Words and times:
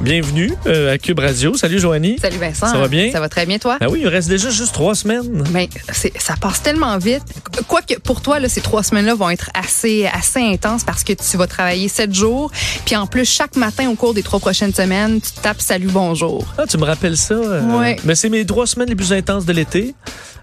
Bienvenue 0.00 0.52
euh, 0.66 0.92
à 0.94 0.98
Cube 0.98 1.18
Radio. 1.18 1.56
Salut 1.56 1.80
Joanie. 1.80 2.18
Salut 2.22 2.36
Vincent. 2.38 2.68
Ça 2.68 2.78
va 2.78 2.86
bien? 2.86 3.10
Ça 3.10 3.18
va 3.18 3.28
très 3.28 3.46
bien, 3.46 3.58
toi? 3.58 3.78
Ah 3.80 3.88
oui, 3.90 3.98
il 4.02 4.06
reste 4.08 4.28
déjà 4.28 4.48
juste 4.48 4.72
trois 4.72 4.94
semaines. 4.94 5.42
Mais 5.52 5.68
c'est- 5.92 6.12
ça 6.20 6.34
passe 6.40 6.62
tellement 6.62 6.96
vite. 6.98 7.22
Quoique, 7.66 7.94
pour 7.98 8.20
toi, 8.20 8.38
là, 8.38 8.48
ces 8.48 8.60
trois 8.60 8.84
semaines-là 8.84 9.16
vont 9.16 9.28
être 9.28 9.50
assez, 9.54 10.06
assez 10.06 10.38
intenses 10.40 10.84
parce 10.84 11.02
que 11.02 11.12
tu 11.14 11.36
vas 11.36 11.48
travailler 11.48 11.88
sept 11.88 12.14
jours. 12.14 12.52
Puis 12.86 12.94
en 12.94 13.08
plus, 13.08 13.24
chaque 13.28 13.56
matin 13.56 13.88
au 13.90 13.96
cours 13.96 14.14
des 14.14 14.22
trois 14.22 14.38
prochaines 14.38 14.72
semaines, 14.72 15.20
tu 15.20 15.32
tapes 15.42 15.60
salut, 15.60 15.88
bonjour. 15.90 16.46
Ah, 16.58 16.64
tu 16.68 16.78
me 16.78 16.84
rappelles 16.84 17.16
ça? 17.16 17.34
euh, 17.34 17.62
Ouais. 17.78 17.96
Mais 18.04 18.14
c'est 18.14 18.28
mes 18.28 18.46
trois 18.46 18.68
semaines 18.68 18.88
les 18.88 18.94
plus 18.96 19.12
intenses 19.12 19.46
de 19.46 19.52
l'été. 19.52 19.94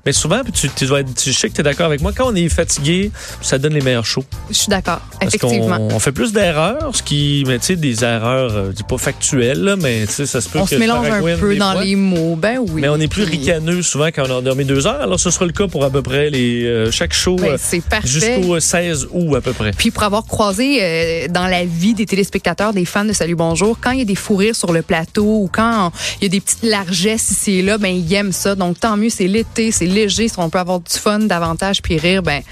Mais 0.06 0.14
souvent, 0.14 0.42
tu, 0.54 0.70
tu 0.70 0.86
dois 0.86 1.00
être, 1.00 1.16
tu- 1.16 1.34
sais 1.34 1.50
que 1.50 1.56
tu 1.56 1.62
es 1.62 1.64
d'accord 1.64 1.88
avec 1.88 2.00
moi, 2.02 2.12
quand 2.16 2.32
on 2.32 2.36
est 2.36 2.48
fatigué, 2.48 3.10
ça 3.42 3.58
donne 3.58 3.74
les 3.74 3.82
meilleurs 3.82 4.06
shows. 4.06 4.24
Je 4.50 4.54
suis 4.56 4.68
d'accord, 4.70 5.02
effectivement. 5.20 5.80
on 5.80 5.98
fait 5.98 6.12
plus 6.12 6.32
d'erreurs, 6.32 6.92
ce 6.96 7.02
qui, 7.02 7.44
mais 7.48 7.58
tu 7.58 7.66
sais, 7.66 7.76
des 7.76 8.04
erreurs, 8.04 8.52
euh, 8.54 8.68
je 8.70 8.76
dis 8.76 8.84
pas 8.84 9.00
factuelles, 9.00 9.64
là, 9.64 9.76
mais 9.76 10.06
tu 10.06 10.14
sais, 10.14 10.26
ça 10.28 10.42
se 10.42 10.50
peut 10.50 10.60
On 10.60 10.66
que 10.66 10.70
se 10.70 10.76
mélange 10.76 11.08
un 11.10 11.22
peu 11.38 11.56
dans 11.56 11.72
fois. 11.72 11.84
les 11.84 11.96
mots. 11.96 12.36
Ben 12.36 12.60
oui. 12.60 12.82
Mais 12.82 12.90
on 12.90 13.00
est 13.00 13.08
plus 13.08 13.24
ricaneux 13.24 13.82
souvent 13.82 14.08
quand 14.08 14.24
on 14.30 14.38
a 14.38 14.42
dormi 14.42 14.64
deux 14.66 14.86
heures. 14.86 15.02
Alors, 15.02 15.20
ce 15.20 15.32
sera 15.32 15.46
le 15.46 15.54
cas 15.54 15.68
pour 15.68 15.84
à 15.84 15.90
peu 15.90 16.04
près 16.04 16.30
les, 16.30 16.66
euh, 16.66 16.92
chaque 16.92 17.14
show 17.14 17.38
Ben, 17.38 17.54
euh, 17.54 17.58
jusqu'au 18.04 18.60
16 18.60 19.08
août 19.12 19.36
à 19.36 19.42
peu 19.42 19.54
près. 19.54 19.72
Puis 19.72 19.90
pour 19.90 20.04
avoir 20.04 20.26
croisé 20.26 20.78
euh, 20.84 21.28
dans 21.30 21.48
la 21.48 21.66
vie 21.66 21.96
des 21.96 22.06
téléspectateurs, 22.06 22.74
des 22.74 22.86
fans 22.86 23.06
de 23.06 23.14
Salut 23.14 23.36
Bonjour, 23.36 23.80
quand 23.82 23.92
il 23.92 24.00
y 24.00 24.04
a 24.04 24.06
des 24.06 24.14
fous 24.16 24.36
rires 24.36 24.56
sur 24.56 24.72
le 24.72 24.84
plateau 24.84 25.24
ou 25.26 25.50
quand 25.52 25.92
il 26.22 26.26
y 26.26 26.28
a 26.28 26.30
des 26.30 26.42
petites 26.42 26.62
largesses 26.64 27.32
ici 27.32 27.54
et 27.54 27.62
là, 27.64 27.80
ben 27.80 27.88
ils 27.90 28.14
aiment 28.14 28.32
ça. 28.32 28.54
Donc 28.54 28.80
tant 28.80 28.98
mieux, 28.98 29.10
c'est 29.10 29.28
l'été, 29.28 29.72
c'est 29.72 29.95
léger, 29.96 30.28
si 30.28 30.36
on 30.38 30.50
peut 30.50 30.60
avoir 30.60 30.80
du 30.80 30.94
fun 30.94 31.20
davantage 31.20 31.82
puis 31.82 31.98
rire, 31.98 32.22
ben 32.22 32.44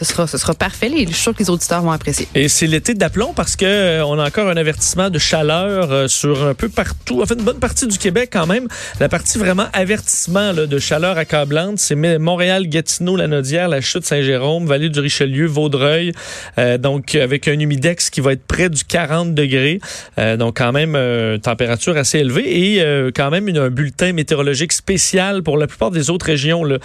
ce 0.00 0.04
sera 0.06 0.26
ce 0.26 0.38
sera 0.38 0.54
parfait. 0.54 0.88
Les- 0.88 1.06
Je 1.06 1.12
suis 1.12 1.22
sûre 1.22 1.34
que 1.34 1.40
les 1.42 1.50
auditeurs 1.50 1.82
vont 1.82 1.90
apprécier. 1.92 2.26
Et 2.34 2.48
c'est 2.48 2.66
l'été 2.66 2.94
d'aplomb 2.94 3.32
parce 3.34 3.54
que 3.56 3.64
euh, 3.66 4.04
on 4.06 4.18
a 4.18 4.26
encore 4.26 4.48
un 4.48 4.56
avertissement 4.56 5.10
de 5.10 5.18
chaleur 5.18 5.92
euh, 5.92 6.08
sur 6.08 6.46
un 6.46 6.54
peu 6.54 6.68
partout, 6.68 7.22
en 7.22 7.26
fait 7.26 7.34
une 7.34 7.44
bonne 7.44 7.58
partie 7.58 7.86
du 7.86 7.98
Québec 7.98 8.30
quand 8.32 8.46
même. 8.46 8.66
La 8.98 9.08
partie 9.08 9.38
vraiment 9.38 9.66
avertissement 9.72 10.52
là, 10.52 10.66
de 10.66 10.78
chaleur 10.78 11.18
accablante, 11.18 11.78
c'est 11.78 11.94
Montréal, 11.94 12.66
Gatineau, 12.68 13.16
Lanaudière, 13.16 13.68
la 13.68 13.80
Chute, 13.80 14.04
Saint-Jérôme, 14.04 14.66
Vallée 14.66 14.88
du 14.88 15.00
Richelieu, 15.00 15.46
Vaudreuil. 15.46 16.12
Euh, 16.58 16.78
donc 16.78 17.14
avec 17.14 17.46
un 17.48 17.58
humidex 17.58 18.08
qui 18.10 18.20
va 18.20 18.32
être 18.32 18.46
près 18.46 18.70
du 18.70 18.84
40 18.84 19.34
degrés. 19.34 19.80
Euh, 20.18 20.36
donc 20.36 20.56
quand 20.58 20.72
même 20.72 20.96
température 21.40 21.96
assez 21.96 22.18
élevée 22.18 22.76
et 22.76 23.10
quand 23.14 23.30
même 23.30 23.48
une- 23.48 23.58
un 23.58 23.70
bulletin 23.70 24.12
météorologique 24.12 24.72
spécial 24.72 25.42
pour 25.42 25.58
la 25.58 25.66
plupart 25.66 25.90
des 25.90 26.08
autres 26.10 26.26
régions. 26.26 26.64
Là. 26.64 26.78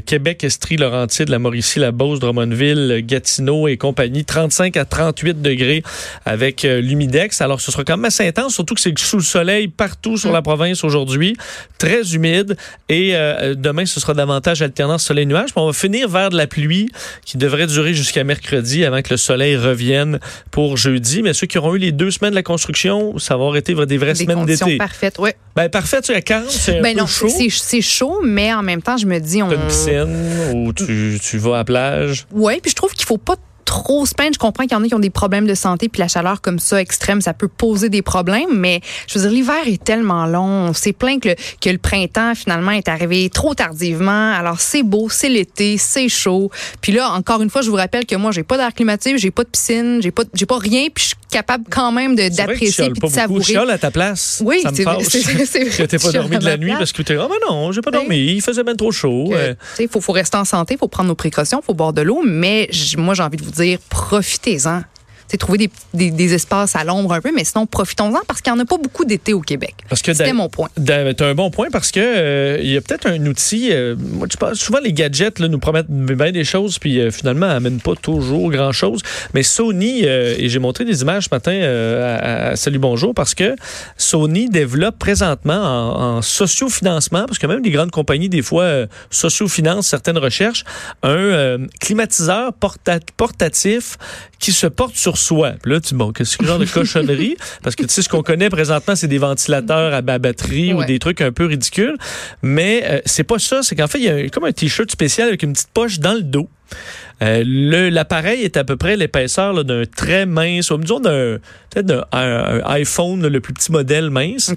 Québec, 0.00 0.44
Estrie, 0.44 0.76
Laurentide, 0.76 1.28
la 1.28 1.38
Mauricie, 1.38 1.78
la 1.78 1.89
Beauce, 1.92 2.20
Drummondville, 2.20 3.02
Gatineau 3.06 3.68
et 3.68 3.76
compagnie, 3.76 4.24
35 4.24 4.76
à 4.76 4.84
38 4.84 5.42
degrés 5.42 5.82
avec 6.24 6.64
euh, 6.64 6.80
l'humidex. 6.80 7.40
Alors, 7.40 7.60
ce 7.60 7.70
sera 7.72 7.84
quand 7.84 7.96
même 7.96 8.04
assez 8.06 8.26
intense, 8.26 8.54
surtout 8.54 8.74
que 8.74 8.80
c'est 8.80 8.96
sous 8.98 9.16
le 9.16 9.22
soleil 9.22 9.68
partout 9.68 10.16
sur 10.16 10.32
la 10.32 10.42
province 10.42 10.84
aujourd'hui, 10.84 11.36
très 11.78 12.14
humide. 12.14 12.56
Et 12.88 13.14
euh, 13.14 13.54
demain, 13.54 13.86
ce 13.86 14.00
sera 14.00 14.14
davantage 14.14 14.62
alternance 14.62 15.04
soleil-nuage. 15.04 15.50
On 15.56 15.66
va 15.66 15.72
finir 15.72 16.08
vers 16.08 16.30
de 16.30 16.36
la 16.36 16.46
pluie 16.46 16.90
qui 17.24 17.38
devrait 17.38 17.66
durer 17.66 17.94
jusqu'à 17.94 18.24
mercredi 18.24 18.84
avant 18.84 19.02
que 19.02 19.10
le 19.10 19.16
soleil 19.16 19.56
revienne 19.56 20.18
pour 20.50 20.76
jeudi. 20.76 21.22
Mais 21.22 21.32
ceux 21.32 21.46
qui 21.46 21.58
auront 21.58 21.74
eu 21.74 21.78
les 21.78 21.92
deux 21.92 22.10
semaines 22.10 22.30
de 22.30 22.36
la 22.36 22.42
construction, 22.42 23.18
ça 23.18 23.34
va 23.34 23.40
avoir 23.40 23.56
été 23.56 23.74
des 23.86 23.98
vraies 23.98 24.12
Des 24.12 24.24
semaines 24.24 24.44
d'été. 24.44 24.76
parfaites, 24.76 25.18
ouais. 25.18 25.36
Ben, 25.56 25.68
parfait, 25.68 26.00
tu 26.00 26.12
es 26.12 26.16
à 26.16 26.20
40, 26.22 26.50
c'est 26.50 26.80
Ben 26.80 26.96
chaud. 27.06 27.28
c'est 27.28 27.80
chaud, 27.82 28.20
mais 28.22 28.52
en 28.52 28.62
même 28.62 28.82
temps, 28.82 28.96
je 28.96 29.06
me 29.06 29.18
dis 29.18 29.42
on 29.42 29.48
T'as 29.48 29.56
une 29.56 29.66
piscine 29.66 30.54
ou 30.54 30.72
tu, 30.72 31.18
tu 31.22 31.38
vas 31.38 31.54
à 31.54 31.58
la 31.58 31.64
plage. 31.64 31.79
Ouais, 32.32 32.60
puis 32.60 32.70
je 32.70 32.76
trouve 32.76 32.92
qu'il 32.92 33.06
faut 33.06 33.18
pas 33.18 33.36
trop 33.64 34.06
se 34.06 34.14
plaindre. 34.14 34.32
Je 34.34 34.38
comprends 34.38 34.64
qu'il 34.64 34.72
y 34.72 34.74
en 34.74 34.84
a 34.84 34.86
qui 34.88 34.94
ont 34.94 34.98
des 34.98 35.10
problèmes 35.10 35.46
de 35.46 35.54
santé, 35.54 35.88
puis 35.88 36.00
la 36.00 36.08
chaleur 36.08 36.40
comme 36.40 36.58
ça 36.58 36.80
extrême, 36.80 37.20
ça 37.20 37.34
peut 37.34 37.48
poser 37.48 37.88
des 37.88 38.02
problèmes. 38.02 38.50
Mais 38.52 38.80
je 39.06 39.18
veux 39.18 39.24
dire, 39.28 39.32
l'hiver 39.32 39.66
est 39.66 39.82
tellement 39.82 40.26
long. 40.26 40.68
On 40.68 40.72
s'est 40.72 40.92
plaint 40.92 41.22
que 41.22 41.30
le, 41.30 41.34
que 41.60 41.70
le 41.70 41.78
printemps 41.78 42.34
finalement 42.34 42.72
est 42.72 42.88
arrivé 42.88 43.30
trop 43.30 43.54
tardivement. 43.54 44.32
Alors 44.32 44.60
c'est 44.60 44.82
beau, 44.82 45.08
c'est 45.08 45.28
l'été, 45.28 45.76
c'est 45.78 46.08
chaud. 46.08 46.50
Puis 46.80 46.92
là, 46.92 47.10
encore 47.12 47.42
une 47.42 47.50
fois, 47.50 47.62
je 47.62 47.70
vous 47.70 47.76
rappelle 47.76 48.06
que 48.06 48.16
moi, 48.16 48.32
j'ai 48.32 48.42
pas 48.42 48.56
d'air 48.56 48.74
climatique, 48.74 49.16
j'ai 49.18 49.30
pas 49.30 49.44
de 49.44 49.48
piscine, 49.48 50.00
j'ai 50.02 50.10
pas, 50.10 50.22
j'ai 50.34 50.46
pas 50.46 50.58
rien, 50.58 50.86
puis 50.94 51.02
je 51.02 51.08
suis 51.08 51.16
capable 51.30 51.64
quand 51.70 51.92
même 51.92 52.16
tu 52.16 52.28
d'apprécier 52.30 52.90
puis 52.90 53.00
de 53.00 53.06
savourer. 53.06 53.42
Chiale 53.44 53.70
à 53.70 53.78
ta 53.78 53.90
place. 53.90 54.42
Oui, 54.44 54.62
c'est- 54.74 54.84
vrai 54.84 54.96
que 55.04 55.96
pas 55.96 55.98
tu 55.98 56.12
dormi 56.12 56.38
de 56.38 56.44
la 56.44 56.56
nuit 56.56 56.72
parce 56.76 56.92
que 56.92 57.02
comme, 57.02 57.18
ah 57.20 57.28
ben 57.28 57.36
non, 57.48 57.72
j'ai 57.72 57.80
pas 57.80 57.90
Ben, 57.90 58.00
dormi. 58.00 58.34
Il 58.34 58.42
faisait 58.42 58.64
bien 58.64 58.74
trop 58.74 58.92
chaud. 58.92 59.30
Euh, 59.32 59.54
tu 59.76 59.82
sais, 59.84 59.88
faut, 59.88 60.00
faut 60.00 60.12
rester 60.12 60.36
en 60.36 60.44
santé, 60.44 60.76
faut 60.76 60.88
prendre 60.88 61.08
nos 61.08 61.14
précautions, 61.14 61.62
faut 61.64 61.74
boire 61.74 61.92
de 61.92 62.02
l'eau, 62.02 62.22
mais 62.24 62.68
moi, 62.96 63.14
j'ai 63.14 63.22
envie 63.22 63.36
de 63.36 63.44
vous 63.44 63.49
dire, 63.50 63.78
profitez-en. 63.88 64.82
C'est 65.30 65.36
trouver 65.36 65.58
des, 65.58 65.70
des, 65.94 66.10
des 66.10 66.34
espaces 66.34 66.74
à 66.74 66.82
l'ombre 66.82 67.12
un 67.12 67.20
peu, 67.20 67.30
mais 67.32 67.44
sinon, 67.44 67.64
profitons-en 67.64 68.18
parce 68.26 68.40
qu'il 68.40 68.52
n'y 68.52 68.58
en 68.58 68.62
a 68.62 68.66
pas 68.66 68.78
beaucoup 68.78 69.04
d'été 69.04 69.32
au 69.32 69.40
Québec. 69.40 69.74
C'était 69.94 70.32
mon 70.32 70.48
point. 70.48 70.68
T'as 70.84 71.26
un 71.28 71.34
bon 71.34 71.52
point 71.52 71.68
parce 71.70 71.92
que 71.92 72.00
euh, 72.00 72.58
il 72.60 72.70
y 72.70 72.76
a 72.76 72.80
peut-être 72.80 73.06
un 73.06 73.24
outil. 73.26 73.68
euh, 73.70 73.94
moi, 73.96 74.26
je 74.28 74.36
pense, 74.36 74.54
souvent 74.58 74.80
les 74.82 74.92
gadgets 74.92 75.38
là, 75.38 75.46
nous 75.46 75.60
promettent 75.60 75.88
bien 75.88 76.32
des 76.32 76.42
choses, 76.42 76.80
puis 76.80 76.98
euh, 76.98 77.12
finalement 77.12 77.46
amènent 77.46 77.80
pas 77.80 77.94
toujours 77.94 78.50
grand 78.50 78.72
chose. 78.72 79.02
Mais 79.32 79.44
Sony 79.44 80.02
euh, 80.04 80.34
et 80.36 80.48
j'ai 80.48 80.58
montré 80.58 80.84
des 80.84 81.02
images 81.02 81.26
ce 81.26 81.28
matin 81.30 81.52
à, 81.52 82.48
à 82.50 82.56
Salut 82.56 82.80
Bonjour 82.80 83.14
parce 83.14 83.34
que 83.36 83.54
Sony 83.96 84.48
développe 84.48 84.98
présentement 84.98 85.54
en, 85.54 86.16
en 86.16 86.22
sociofinancement, 86.22 87.26
parce 87.26 87.38
que 87.38 87.46
même 87.46 87.62
les 87.62 87.70
grandes 87.70 87.92
compagnies 87.92 88.28
des 88.28 88.42
fois 88.42 88.86
sociofinancent 89.10 89.86
certaines 89.86 90.18
recherches, 90.18 90.64
un 91.04 91.66
climatiseur 91.78 92.52
porta- 92.52 92.98
portatif 93.16 93.96
qui 94.40 94.52
se 94.52 94.66
porte 94.66 94.96
sur 94.96 95.16
soi. 95.18 95.52
Puis 95.62 95.70
là, 95.72 95.80
tu 95.80 95.88
dis, 95.88 95.94
bon, 95.94 96.10
qu'est-ce 96.12 96.36
que 96.38 96.44
genre 96.46 96.58
de 96.58 96.64
cochonnerie? 96.64 97.36
Parce 97.62 97.76
que 97.76 97.82
tu 97.84 97.90
sais, 97.90 98.02
ce 98.02 98.08
qu'on 98.08 98.22
connaît 98.22 98.48
présentement, 98.50 98.96
c'est 98.96 99.06
des 99.06 99.18
ventilateurs 99.18 99.94
à 99.94 100.00
ba- 100.02 100.18
batterie 100.18 100.72
ou 100.72 100.78
des 100.86 100.98
trucs 100.98 101.20
un 101.20 101.30
peu 101.30 101.44
ridicules. 101.46 101.96
Mais 102.42 102.82
euh, 102.84 103.00
c'est 103.04 103.22
pas 103.24 103.38
ça. 103.38 103.62
C'est 103.62 103.76
qu'en 103.76 103.86
fait, 103.86 103.98
il 103.98 104.04
y 104.04 104.08
a 104.08 104.14
un- 104.14 104.28
comme 104.28 104.44
un 104.44 104.52
T-shirt 104.52 104.90
spécial 104.90 105.28
avec 105.28 105.42
une 105.42 105.52
petite 105.52 105.68
poche 105.72 106.00
dans 106.00 106.14
le 106.14 106.22
dos. 106.22 106.48
Euh, 107.22 107.42
le- 107.46 107.90
L'appareil 107.90 108.42
est 108.42 108.56
à 108.56 108.64
peu 108.64 108.76
près 108.76 108.96
l'épaisseur 108.96 109.52
là, 109.52 109.62
d'un 109.62 109.84
très 109.84 110.24
mince, 110.24 110.70
ou 110.70 110.78
disons 110.78 111.00
d'un 111.00 111.36
peut-être 111.68 111.86
d'un 111.86 112.04
un- 112.12 112.60
un 112.64 112.70
iPhone, 112.70 113.20
là, 113.22 113.28
le 113.28 113.40
plus 113.40 113.52
petit 113.52 113.70
modèle 113.70 114.08
mince. 114.08 114.48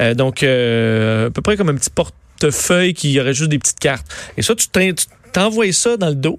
Euh, 0.00 0.14
donc, 0.14 0.42
euh, 0.44 1.26
à 1.26 1.30
peu 1.30 1.42
près 1.42 1.56
comme 1.56 1.70
un 1.70 1.74
petit 1.74 1.90
portefeuille 1.90 2.94
qui 2.94 3.18
aurait 3.18 3.34
juste 3.34 3.50
des 3.50 3.58
petites 3.58 3.80
cartes. 3.80 4.06
Et 4.36 4.42
ça, 4.42 4.54
tu 4.54 4.66
t'envoies 5.32 5.72
ça 5.72 5.96
dans 5.96 6.08
le 6.10 6.14
dos. 6.14 6.38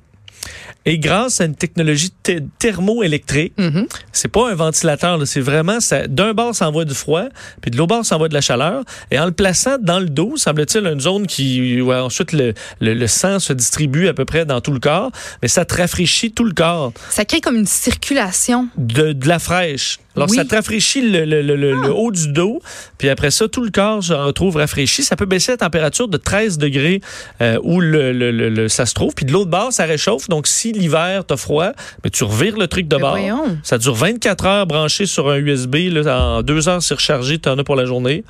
Et 0.85 0.99
grâce 0.99 1.41
à 1.41 1.45
une 1.45 1.55
technologie 1.55 2.11
thermoélectrique, 2.59 3.53
Mhm. 3.57 3.87
c'est 4.11 4.27
pas 4.27 4.51
un 4.51 4.55
ventilateur, 4.55 5.19
c'est 5.25 5.39
vraiment. 5.41 5.77
D'un 6.09 6.33
bord, 6.33 6.53
ça 6.55 6.67
envoie 6.67 6.85
du 6.85 6.93
froid, 6.93 7.25
puis 7.61 7.71
de 7.71 7.77
l'autre 7.77 7.89
bord, 7.95 8.05
ça 8.05 8.15
envoie 8.15 8.29
de 8.29 8.33
la 8.33 8.41
chaleur. 8.41 8.83
Et 9.11 9.19
en 9.19 9.25
le 9.25 9.31
plaçant 9.31 9.77
dans 9.81 9.99
le 9.99 10.07
dos, 10.09 10.37
semble-t-il, 10.37 10.85
une 10.85 10.99
zone 11.01 11.27
qui 11.27 11.81
où 11.81 11.91
ensuite 11.93 12.31
le, 12.33 12.53
le, 12.81 12.93
le 12.93 13.07
sang 13.07 13.39
se 13.39 13.53
distribue 13.53 14.07
à 14.07 14.13
peu 14.13 14.25
près 14.25 14.45
dans 14.45 14.61
tout 14.61 14.71
le 14.73 14.79
corps, 14.79 15.11
mais 15.41 15.47
ça 15.47 15.65
te 15.65 15.75
rafraîchit 15.75 16.31
tout 16.31 16.43
le 16.45 16.53
corps 16.53 16.91
Ça 17.09 17.25
crée 17.25 17.41
comme 17.41 17.55
une 17.55 17.65
circulation. 17.65 18.67
de, 18.77 19.13
de 19.13 19.27
la 19.27 19.39
fraîche. 19.39 19.99
Alors, 20.15 20.29
Oui. 20.29 20.35
ça 20.37 20.45
te 20.45 20.55
rafraîchit 20.55 21.01
le, 21.01 21.25
le- 21.25 21.41
le- 21.41 21.55
le- 21.55 21.73
le 21.73 21.93
haut 21.93 22.11
du 22.11 22.29
dos, 22.29 22.61
puis 22.97 23.09
après 23.09 23.31
ça, 23.31 23.47
tout 23.47 23.63
le 23.63 23.69
corps 23.71 24.03
se 24.03 24.13
retrouve 24.13 24.55
rafraîchi. 24.57 25.03
Ça 25.03 25.15
peut 25.15 25.25
baisser 25.25 25.51
la 25.51 25.57
température 25.57 26.07
de 26.07 26.17
13 26.17 26.57
degrés 26.57 27.01
euh, 27.41 27.57
où 27.63 27.79
le, 27.81 28.11
le- 28.13 28.31
le- 28.31 28.49
le- 28.49 28.67
ça 28.69 28.85
se 28.85 28.93
trouve. 28.93 29.13
Puis 29.13 29.25
de 29.25 29.31
l'autre 29.33 29.49
bord, 29.51 29.73
ça 29.73 29.85
réchauffe. 29.85 30.27
Donc, 30.29 30.47
si 30.47 30.71
l'hiver, 30.71 31.25
t'as 31.25 31.37
froid, 31.37 31.71
mais 32.03 32.09
tu 32.09 32.23
revires 32.23 32.57
le 32.57 32.67
truc 32.67 32.87
de 32.87 32.95
Mais 32.95 33.01
bord. 33.01 33.11
voyons. 33.17 33.57
Ça 33.63 33.77
dure 33.77 33.95
24 33.95 34.45
heures 34.45 34.65
branché 34.67 35.05
sur 35.05 35.29
un 35.29 35.37
USB. 35.37 35.75
Là, 35.91 36.19
en 36.37 36.41
deux 36.43 36.69
heures, 36.69 36.81
c'est 36.81 36.93
rechargé. 36.95 37.39
Tu 37.39 37.49
en 37.49 37.57
as 37.57 37.63
pour 37.63 37.75
la 37.75 37.85
journée. 37.85 38.23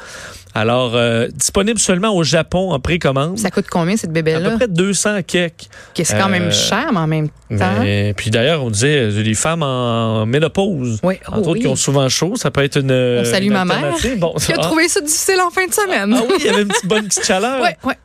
Alors, 0.57 0.95
euh, 0.95 1.27
disponible 1.33 1.77
seulement 1.79 2.15
au 2.15 2.23
Japon 2.23 2.71
en 2.71 2.79
précommande. 2.79 3.37
Ça 3.37 3.51
coûte 3.51 3.65
combien, 3.69 3.97
cette 3.97 4.05
À 4.05 4.13
peu 4.13 4.13
bébelle-là? 4.21 4.51
près 4.51 4.67
200 4.69 5.23
kek. 5.27 5.53
Que 5.93 6.03
c'est 6.05 6.17
quand 6.17 6.27
Euh, 6.27 6.29
même 6.29 6.49
cher, 6.51 6.87
mais 6.93 6.99
en 6.99 7.07
même 7.07 7.27
temps. 7.27 7.79
Mais, 7.81 8.13
puis 8.15 8.29
d'ailleurs, 8.31 8.63
on 8.63 8.69
disait 8.71 8.99
euh, 9.11 9.21
les 9.21 9.33
femmes 9.33 9.63
en 9.63 10.25
ménopause, 10.25 10.99
Oui, 11.03 11.15
entre 11.27 11.37
oh 11.37 11.39
autres, 11.41 11.51
oui. 11.51 11.59
qui 11.59 11.67
ont 11.67 11.75
souvent 11.75 12.07
chaud, 12.07 12.35
ça 12.37 12.51
peut 12.51 12.63
être 12.63 12.77
une. 12.79 12.91
On 12.91 13.25
salue 13.25 13.47
une 13.47 13.53
ma 13.53 13.65
mère. 13.65 13.95
Bon, 14.17 14.33
Qui 14.35 14.53
a 14.53 14.55
ah, 14.57 14.61
trouvé 14.61 14.87
ça 14.87 15.01
difficile 15.01 15.41
en 15.45 15.49
fin 15.51 15.67
de 15.67 15.73
semaine. 15.73 16.15
ah 16.17 16.21
oui, 16.29 16.35
il 16.39 16.45
y 16.45 16.49
avait 16.49 16.61
une 16.61 16.69
petite, 16.69 16.85
bonne 16.87 17.05
petite 17.07 17.25
chaleur. 17.25 17.61
Ouais, 17.61 17.75
ouais, 17.83 17.95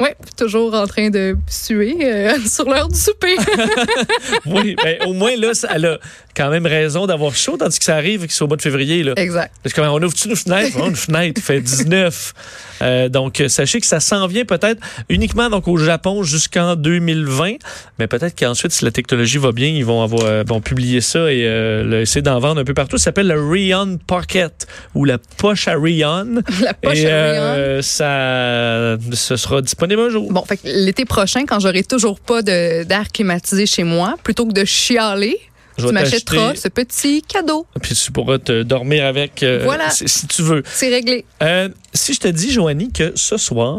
ouais, 0.00 0.16
toujours 0.36 0.74
en 0.74 0.88
train 0.88 1.10
de 1.10 1.36
suer 1.48 1.96
euh, 2.02 2.32
sur 2.44 2.68
l'heure 2.68 2.88
du 2.88 2.98
souper. 2.98 3.36
Oui, 4.46 4.74
ben, 4.82 4.96
au 5.06 5.12
moins 5.12 5.36
là, 5.36 5.54
ça, 5.54 5.68
elle 5.74 5.86
a- 5.86 5.98
quand 6.34 6.50
même 6.50 6.66
raison 6.66 7.06
d'avoir 7.06 7.34
chaud, 7.34 7.56
tandis 7.58 7.78
que 7.78 7.84
ça 7.84 7.96
arrive 7.96 8.26
que 8.26 8.32
c'est 8.32 8.42
au 8.42 8.46
mois 8.46 8.56
de 8.56 8.62
février. 8.62 9.02
Là. 9.02 9.12
Exact. 9.16 9.52
Parce 9.62 9.74
qu'on 9.74 10.02
ouvre-tu 10.02 10.28
nos 10.28 10.36
fenêtres? 10.36 10.78
Une 10.78 10.96
fenêtre, 10.96 11.40
fait 11.42 11.60
19. 11.60 12.34
Euh, 12.82 13.08
donc, 13.08 13.42
sachez 13.48 13.80
que 13.80 13.86
ça 13.86 14.00
s'en 14.00 14.26
vient 14.26 14.44
peut-être 14.44 14.80
uniquement 15.08 15.50
donc 15.50 15.68
au 15.68 15.76
Japon 15.76 16.22
jusqu'en 16.22 16.76
2020. 16.76 17.56
Mais 17.98 18.06
peut-être 18.06 18.38
qu'ensuite, 18.38 18.72
si 18.72 18.84
la 18.84 18.90
technologie 18.90 19.38
va 19.38 19.52
bien, 19.52 19.68
ils 19.68 19.84
vont 19.84 20.02
avoir 20.02 20.24
euh, 20.24 20.44
vont 20.46 20.60
publier 20.60 21.00
ça 21.00 21.32
et 21.32 21.44
euh, 21.44 22.02
essayer 22.02 22.22
d'en 22.22 22.38
vendre 22.38 22.60
un 22.60 22.64
peu 22.64 22.74
partout. 22.74 22.98
Ça 22.98 23.04
s'appelle 23.04 23.28
le 23.28 23.48
Rion 23.48 23.98
Pocket 24.06 24.66
ou 24.94 25.04
la 25.04 25.18
poche 25.36 25.68
à 25.68 25.74
Rion. 25.76 26.42
La 26.60 26.74
poche 26.74 26.98
et 26.98 27.10
à 27.10 27.30
Rion. 27.32 27.42
euh, 27.56 27.82
ça, 27.82 28.96
ce 29.12 29.36
sera 29.36 29.62
disponible 29.62 30.00
un 30.00 30.10
jour. 30.10 30.32
Bon, 30.32 30.44
fait 30.44 30.60
l'été 30.64 31.04
prochain, 31.04 31.44
quand 31.46 31.60
j'aurai 31.60 31.82
toujours 31.82 32.20
pas 32.20 32.42
d'air 32.42 33.08
climatisé 33.12 33.66
chez 33.66 33.84
moi, 33.84 34.16
plutôt 34.22 34.46
que 34.46 34.52
de 34.52 34.64
chialer, 34.64 35.38
Je 35.80 35.88
tu 35.88 35.92
m'achèteras 35.94 36.54
ce 36.54 36.68
petit 36.68 37.22
cadeau. 37.22 37.66
Puis 37.82 37.94
tu 37.94 38.12
pourras 38.12 38.38
te 38.38 38.62
dormir 38.62 39.04
avec 39.06 39.42
euh, 39.42 39.62
Voilà. 39.64 39.90
si, 39.90 40.08
si 40.08 40.26
tu 40.26 40.42
veux. 40.42 40.62
C'est 40.72 40.88
réglé. 40.88 41.24
Euh, 41.42 41.68
si 41.94 42.14
je 42.14 42.20
te 42.20 42.28
dis, 42.28 42.52
Joanie, 42.52 42.90
que 42.92 43.12
ce 43.16 43.36
soir, 43.36 43.78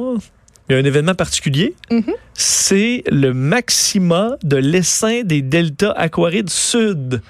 il 0.69 0.74
y 0.74 0.75
a 0.75 0.80
un 0.80 0.86
événement 0.86 1.15
particulier, 1.15 1.75
Mhm. 1.89 2.13
c'est 2.33 3.03
le 3.09 3.33
maxima 3.33 4.38
de 4.44 4.57
l'essaim 4.57 5.21
des 5.24 5.42
deltas 5.42 5.92
aquarides 5.92 6.50
sud. 6.50 7.21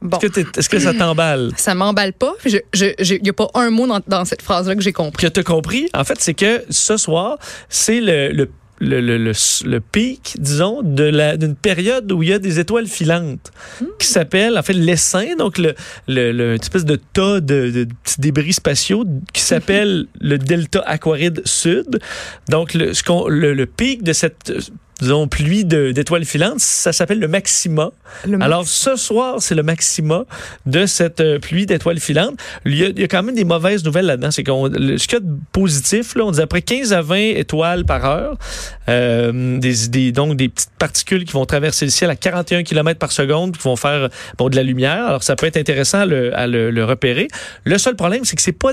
Bon. 0.00 0.18
Est-ce 0.18 0.68
que, 0.68 0.80
ça 0.80 0.92
t'emballe? 0.94 1.52
Ça 1.56 1.76
m'emballe 1.76 2.12
pas. 2.12 2.32
Il 2.44 2.60
n'y 3.22 3.28
a 3.28 3.32
pas 3.32 3.48
un 3.54 3.70
mot 3.70 3.86
dans, 3.86 4.00
dans 4.08 4.24
cette 4.24 4.42
phrase-là 4.42 4.74
que 4.74 4.80
j'ai 4.80 4.92
compris. 4.92 5.24
que 5.28 5.32
tu 5.32 5.38
as 5.38 5.44
compris, 5.44 5.88
en 5.94 6.02
fait, 6.02 6.20
c'est 6.20 6.34
que 6.34 6.64
ce 6.70 6.96
soir, 6.96 7.38
c'est 7.68 8.00
le, 8.00 8.32
le, 8.32 8.50
le, 8.82 9.00
le, 9.00 9.16
le- 9.16 9.32
le 9.68 9.80
pic, 9.80 10.34
disons, 10.38 10.82
de 10.82 11.04
la- 11.04 11.36
d'une 11.36 11.54
période 11.54 12.10
où 12.10 12.22
il 12.22 12.30
y 12.30 12.32
a 12.32 12.38
des 12.38 12.58
étoiles 12.58 12.86
filantes 12.88 13.52
qui 13.98 14.06
s'appelle, 14.08 14.58
en 14.58 14.62
fait, 14.62 14.72
l'essaim, 14.72 15.36
donc 15.38 15.56
le, 15.58 15.74
le, 16.08 16.54
espèce 16.60 16.84
de 16.84 16.96
tas 16.96 17.40
de, 17.40 17.70
de 17.70 17.84
petits 18.02 18.20
débris 18.20 18.52
spatiaux 18.52 19.04
qui 19.32 19.40
s'appelle 19.42 20.06
le 20.20 20.36
delta 20.38 20.80
aquaride 20.86 21.42
sud. 21.44 22.00
Donc, 22.48 22.74
le, 22.74 22.92
ce 22.92 23.02
qu'on- 23.04 23.28
le, 23.28 23.54
le 23.54 23.66
pic 23.66 24.02
de 24.02 24.12
cette, 24.12 24.52
disons, 25.02 25.28
pluie 25.28 25.64
d'étoiles 25.66 26.24
filantes, 26.24 26.60
ça 26.60 26.92
s'appelle 26.92 27.18
le 27.18 27.28
maxima. 27.28 27.90
Le 28.26 28.40
Alors, 28.42 28.66
ce 28.66 28.96
soir, 28.96 29.36
c'est 29.40 29.54
le 29.54 29.62
maxima 29.62 30.24
de 30.66 30.86
cette 30.86 31.20
euh, 31.20 31.38
pluie 31.38 31.66
d'étoiles 31.66 32.00
filantes. 32.00 32.34
Il 32.64 32.74
y, 32.76 32.84
a, 32.84 32.88
il 32.88 32.98
y 33.00 33.04
a 33.04 33.08
quand 33.08 33.22
même 33.22 33.34
des 33.34 33.44
mauvaises 33.44 33.84
nouvelles 33.84 34.06
là-dedans. 34.06 34.30
C'est 34.30 34.44
qu'on, 34.44 34.66
ce 34.72 35.06
qu'il 35.06 35.12
y 35.12 35.16
a 35.16 35.20
de 35.20 35.36
positif, 35.52 36.14
là, 36.14 36.24
on 36.24 36.30
dit 36.30 36.40
après 36.40 36.62
15 36.62 36.92
à 36.92 37.02
20 37.02 37.16
étoiles 37.36 37.84
par 37.84 38.04
heure, 38.04 38.36
euh, 38.88 39.58
des, 39.58 39.88
des, 39.88 40.12
donc 40.12 40.36
des 40.36 40.48
petites 40.48 40.70
particules 40.78 41.24
qui 41.24 41.32
vont 41.32 41.44
traverser 41.46 41.84
le 41.84 41.90
ciel 41.90 42.08
à 42.10 42.16
41 42.16 42.62
km 42.62 42.98
par 42.98 43.12
seconde, 43.12 43.56
qui 43.56 43.62
vont 43.64 43.76
faire 43.76 44.08
bon, 44.38 44.48
de 44.48 44.56
la 44.56 44.62
lumière. 44.62 45.06
Alors, 45.06 45.22
ça 45.22 45.36
peut 45.36 45.46
être 45.46 45.56
intéressant 45.56 46.00
à 46.00 46.06
le, 46.06 46.34
à 46.36 46.46
le, 46.46 46.70
le 46.70 46.84
repérer. 46.84 47.28
Le 47.64 47.76
seul 47.78 47.96
problème, 47.96 48.24
c'est 48.24 48.36
que 48.36 48.42
c'est 48.42 48.52
pas 48.52 48.72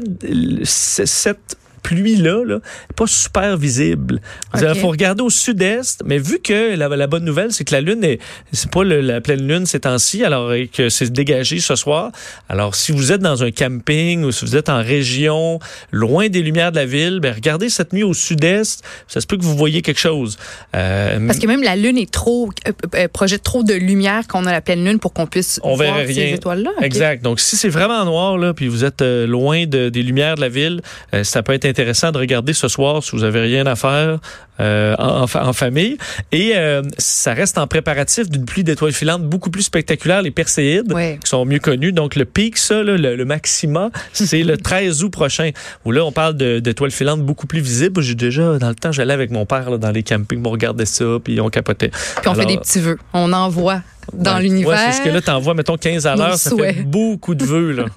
c'est- 0.64 1.06
cette 1.06 1.58
pluie-là, 1.90 2.44
là, 2.46 2.60
pas 2.96 3.08
super 3.08 3.58
visible. 3.58 4.22
Il 4.56 4.76
faut 4.80 4.90
regarder 4.90 5.24
au 5.24 5.30
sud-est, 5.32 6.04
mais 6.06 6.20
vu 6.20 6.40
que 6.40 6.76
la, 6.76 6.88
la 6.88 7.08
bonne 7.08 7.26
nouvelle, 7.26 7.52
c'est 7.52 7.64
que 7.64 7.74
la 7.74 7.82
Lune 7.82 8.04
est, 8.04 8.20
c'est 8.52 8.70
pas 8.70 8.84
le- 8.84 9.02
la 9.02 9.22
pleine 9.22 9.48
Lune 9.48 9.66
ces 9.66 9.80
temps-ci, 9.80 10.24
alors 10.24 10.52
que 10.72 10.90
c'est 10.90 11.12
dégagé 11.12 11.60
ce 11.60 11.76
soir. 11.76 12.12
Alors, 12.48 12.76
si 12.76 12.92
vous 12.92 13.12
êtes 13.12 13.22
dans 13.22 13.44
un 13.44 13.50
camping 13.52 14.24
ou 14.24 14.32
si 14.32 14.46
vous 14.46 14.56
êtes 14.56 14.70
en 14.70 14.84
région, 14.84 15.60
loin 15.92 16.28
des 16.30 16.42
lumières 16.44 16.72
de 16.72 16.76
la 16.78 16.86
ville, 16.86 17.20
ben, 17.22 17.34
regardez 17.34 17.70
cette 17.70 17.92
nuit 17.92 18.04
au 18.04 18.14
sud-est. 18.14 18.84
Ça 19.08 19.20
se 19.20 19.26
peut 19.26 19.38
que 19.38 19.44
vous 19.44 19.56
voyez 19.58 19.82
quelque 19.82 20.00
chose. 20.00 20.38
Euh, 20.76 21.26
Parce 21.26 21.40
que 21.40 21.48
même 21.48 21.64
la 21.64 21.76
Lune 21.76 21.98
est 21.98 22.12
trop, 22.12 22.52
euh, 22.68 22.72
euh, 22.96 23.08
projette 23.08 23.42
trop 23.44 23.64
de 23.64 23.74
lumière 23.74 24.28
qu'on 24.28 24.46
a 24.46 24.52
la 24.52 24.62
pleine 24.62 24.86
Lune 24.86 25.00
pour 25.00 25.12
qu'on 25.14 25.26
puisse 25.26 25.60
On 25.64 25.74
voir 25.76 25.98
ces 26.06 26.34
étoiles-là. 26.36 26.72
Ok. 26.78 26.84
Exact. 26.86 27.24
Donc, 27.24 27.40
si 27.40 27.56
c'est 27.58 27.70
vraiment 27.70 28.06
noir, 28.06 28.38
là, 28.38 28.54
puis 28.54 28.68
vous 28.68 28.84
êtes 28.86 29.02
euh, 29.02 29.26
loin 29.26 29.66
de- 29.66 29.90
des 29.90 30.04
lumières 30.04 30.36
de 30.36 30.42
la 30.42 30.50
ville, 30.50 30.82
ça 31.24 31.42
peut 31.42 31.54
être 31.54 31.66
intéressant 31.66 31.79
de 31.84 32.18
regarder 32.18 32.54
ce 32.54 32.68
soir 32.68 33.04
si 33.04 33.12
vous 33.12 33.24
avez 33.24 33.40
rien 33.42 33.66
à 33.66 33.76
faire 33.76 34.20
euh, 34.60 34.96
en, 35.00 35.22
en 35.22 35.28
fa- 35.28 35.46
en 35.46 35.54
famille. 35.54 35.98
Et 36.32 36.52
euh, 36.56 36.82
ça 36.98 37.34
reste 37.34 37.58
en 37.58 37.68
préparatif 37.68 38.30
d'une 38.30 38.46
pluie 38.46 38.64
d'étoiles 38.64 38.92
filantes 38.92 39.24
beaucoup 39.24 39.50
plus 39.50 39.64
spectaculaire, 39.64 40.22
les 40.22 40.32
Perséides, 40.32 40.94
qui 40.94 41.30
sont 41.30 41.46
mieux 41.46 41.60
connus. 41.60 41.94
Donc, 41.94 42.16
le 42.16 42.26
pic, 42.26 42.58
ça, 42.58 42.84
là, 42.84 42.98
le, 42.98 43.16
le 43.16 43.26
maxima, 43.26 43.90
c'est 44.14 44.44
le 44.44 44.58
13 44.62 45.04
août 45.04 45.10
prochain, 45.10 45.52
où 45.86 45.92
là, 45.92 46.04
on 46.04 46.12
parle 46.12 46.36
de- 46.36 46.60
d'étoiles 46.60 46.92
filantes 46.92 47.22
beaucoup 47.22 47.48
plus 47.48 47.62
visibles. 47.62 48.02
J'ai 48.02 48.16
déjà, 48.16 48.58
dans 48.58 48.70
le 48.70 48.76
temps, 48.76 48.92
j'allais 48.92 49.14
avec 49.14 49.32
mon 49.32 49.46
père 49.46 49.70
là, 49.70 49.78
dans 49.78 49.92
les 49.92 50.04
campings, 50.04 50.42
on 50.46 50.50
regardait 50.52 50.86
ça, 50.86 51.06
puis 51.24 51.40
on 51.40 51.50
capotait. 51.50 51.90
Puis 51.90 52.00
on 52.28 52.32
Alors, 52.32 52.36
fait 52.36 52.46
des 52.46 52.58
petits 52.58 52.80
vœux. 52.82 52.98
On 53.14 53.32
envoie 53.34 53.82
dans 54.14 54.36
Ouais. 54.36 54.42
l'univers. 54.44 54.72
Ouais, 54.72 54.92
c'est 54.92 54.98
ce 55.00 55.02
que 55.04 55.10
là, 55.10 55.22
t'envoies, 55.22 55.54
mettons, 55.54 55.78
15 55.78 56.06
à 56.08 56.16
l'heure, 56.16 56.36
ça 56.36 56.52
fait 56.56 56.84
beaucoup 56.84 57.36
de 57.36 57.46
vœux, 57.46 57.72
là. 57.72 57.86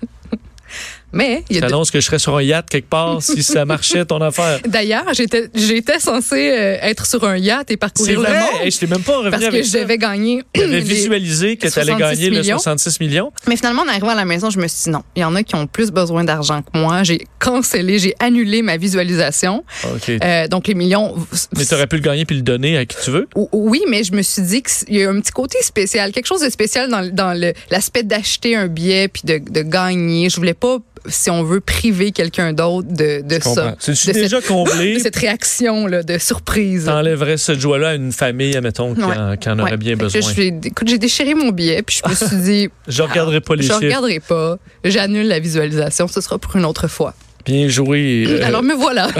Mais 1.12 1.44
il 1.50 1.56
y 1.56 1.58
a 1.58 1.62
de- 1.62 1.66
T'annonces 1.66 1.90
que 1.90 2.00
je 2.00 2.06
serais 2.06 2.18
sur 2.18 2.36
un 2.36 2.42
yacht 2.42 2.68
quelque 2.68 2.88
part 2.88 3.22
si 3.22 3.42
ça 3.42 3.64
marchait 3.66 4.04
ton 4.04 4.20
affaire. 4.20 4.60
D'ailleurs, 4.66 5.04
j'étais 5.12 5.48
j'étais 5.54 5.98
censée 5.98 6.50
euh, 6.50 6.76
être 6.82 7.06
sur 7.06 7.22
un 7.24 7.36
yacht 7.36 7.70
et 7.70 7.74
C'est 7.74 7.76
parcourir 7.76 8.20
le 8.20 8.26
vrai, 8.26 8.38
monde 8.40 8.48
Hey, 8.62 8.70
je 8.70 8.78
t'ai 8.78 8.86
même 8.86 9.02
pas 9.02 9.16
revenu 9.18 9.30
parce 9.30 9.42
que 9.42 9.48
avec 9.48 9.64
je 9.64 9.70
ça. 9.70 9.80
devais 9.80 9.98
gagner. 9.98 10.42
J'avais 10.54 10.80
visualisé 10.80 11.56
que 11.56 11.68
tu 11.68 11.78
allais 11.78 11.92
66 11.92 11.98
gagner 12.16 12.30
le 12.30 12.40
millions. 12.40 12.58
66 12.58 13.00
millions? 13.00 13.32
Mais 13.46 13.56
finalement, 13.56 13.82
en 13.82 13.88
arrivant 13.88 14.08
à 14.08 14.14
la 14.14 14.24
maison, 14.24 14.50
je 14.50 14.58
me 14.58 14.66
suis 14.68 14.84
dit 14.84 14.90
non. 14.90 15.02
Il 15.16 15.20
y 15.20 15.24
en 15.24 15.34
a 15.34 15.42
qui 15.42 15.54
ont 15.54 15.66
plus 15.66 15.90
besoin 15.90 16.24
d'argent 16.24 16.62
que 16.62 16.78
moi. 16.78 17.02
J'ai 17.02 17.26
cancellé, 17.38 17.98
j'ai 17.98 18.14
annulé 18.18 18.62
ma 18.62 18.76
visualisation. 18.76 19.64
OK. 19.84 20.08
Euh, 20.10 20.48
donc 20.48 20.66
les 20.68 20.74
millions. 20.74 21.14
Mais 21.56 21.64
tu 21.64 21.74
aurais 21.74 21.86
pu 21.86 21.96
le 21.96 22.02
gagner 22.02 22.24
puis 22.24 22.36
le 22.36 22.42
donner 22.42 22.76
à 22.78 22.86
qui 22.86 22.96
tu 23.04 23.10
veux? 23.10 23.28
O- 23.34 23.48
Oui, 23.52 23.82
mais 23.88 24.04
je 24.04 24.12
me 24.12 24.22
suis 24.22 24.42
dit 24.42 24.62
qu'il 24.62 24.96
y 24.96 25.02
a 25.04 25.10
un 25.10 25.20
petit 25.20 25.32
côté 25.32 25.58
spécial, 25.62 26.12
quelque 26.12 26.26
chose 26.26 26.40
de 26.40 26.48
spécial 26.50 26.88
dans, 26.90 27.06
dans 27.12 27.38
le- 27.38 27.52
l'aspect 27.70 28.02
d'acheter 28.02 28.56
un 28.56 28.66
billet 28.68 29.08
puis 29.08 29.22
de, 29.24 29.38
de 29.38 29.62
gagner. 29.62 30.28
Je 30.30 30.36
voulais 30.36 30.54
pas, 30.54 30.78
si 31.08 31.30
on 31.30 31.42
veut, 31.42 31.60
priver 31.60 32.12
quelqu'un 32.12 32.52
d'autre 32.52 32.88
de, 32.90 33.22
Je 33.28 33.40
ça. 33.40 33.76
De 33.76 34.12
déjà 34.12 34.40
cette- 34.40 34.46
comblé? 34.48 34.94
de 34.98 34.98
cette 35.00 35.16
réaction 35.16 35.86
là, 35.86 36.02
de 36.02 36.18
surprise. 36.18 36.84
T'enlèverais 36.86 37.36
cette 37.36 37.60
joie-là 37.60 37.88
à 37.90 37.94
une 37.94 38.12
famille, 38.12 38.56
admettons, 38.56 38.94
qui, 38.94 39.02
Ouais. 39.02 39.16
en, 39.16 39.36
qui 39.36 39.48
en 39.48 39.58
aurait 39.58 39.72
Ouais. 39.72 39.76
bien 39.76 39.96
Fait 39.96 40.02
besoin. 40.04 40.20
je- 40.20 40.66
écoute, 40.68 40.88
j'ai 40.88 40.98
déchiré 40.98 41.34
mon 41.34 41.50
billet 41.50 41.82
puis 41.82 42.00
je 42.04 42.08
me 42.10 42.14
suis 42.14 42.36
dit, 42.36 42.68
Je 42.88 43.02
regarderai 43.02 43.40
pas 43.40 43.54
les 43.56 43.62
je 43.62 43.68
chiffres. 43.68 43.80
regarderai 43.84 44.20
pas, 44.20 44.58
j'annule 44.84 45.28
la 45.28 45.38
visualisation, 45.40 46.08
ce 46.08 46.20
sera 46.20 46.38
pour 46.38 46.56
une 46.56 46.64
autre 46.64 46.88
fois. 46.88 47.14
Bien 47.44 47.68
joué. 47.68 48.24
euh, 48.28 48.44
Alors 48.46 48.62
me 48.62 48.74
voilà. 48.74 49.06
En 49.08 49.10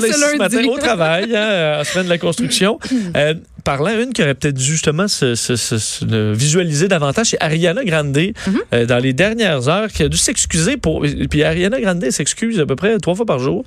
ce 0.00 0.06
ici 0.08 0.20
ce 0.32 0.36
matin 0.36 0.64
au 0.68 0.76
travail, 0.78 1.34
hein, 1.34 1.80
en 1.80 1.84
semaine 1.84 2.04
de 2.04 2.10
la 2.10 2.18
construction. 2.18 2.78
Euh, 3.16 3.34
parlant 3.64 3.98
une 4.00 4.12
qui 4.12 4.22
aurait 4.22 4.34
peut-être 4.34 4.54
dû 4.56 4.64
justement 4.64 5.08
se, 5.08 5.34
se- 5.34 5.56
se- 5.56 5.78
se- 5.78 6.04
le 6.04 6.32
visualiser 6.32 6.88
davantage, 6.88 7.26
c'est 7.28 7.42
Ariana 7.42 7.84
Grande, 7.84 8.16
Mm-hmm. 8.16 8.56
euh, 8.74 8.86
dans 8.86 8.98
les 8.98 9.12
dernières 9.12 9.68
heures, 9.68 9.88
qui 9.88 10.02
a 10.02 10.08
dû 10.08 10.16
s'excuser 10.16 10.76
pour. 10.76 11.04
Puis 11.30 11.42
Ariana 11.42 11.80
Grande 11.80 12.08
s'excuse 12.10 12.60
à 12.60 12.66
peu 12.66 12.76
près 12.76 12.98
trois 12.98 13.14
fois 13.14 13.26
par 13.26 13.38
jour 13.38 13.64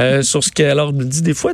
euh, 0.00 0.22
sur 0.22 0.42
ce 0.42 0.50
qu'elle 0.50 0.76
me 0.78 1.04
dit 1.04 1.22
des 1.22 1.34
fois. 1.34 1.52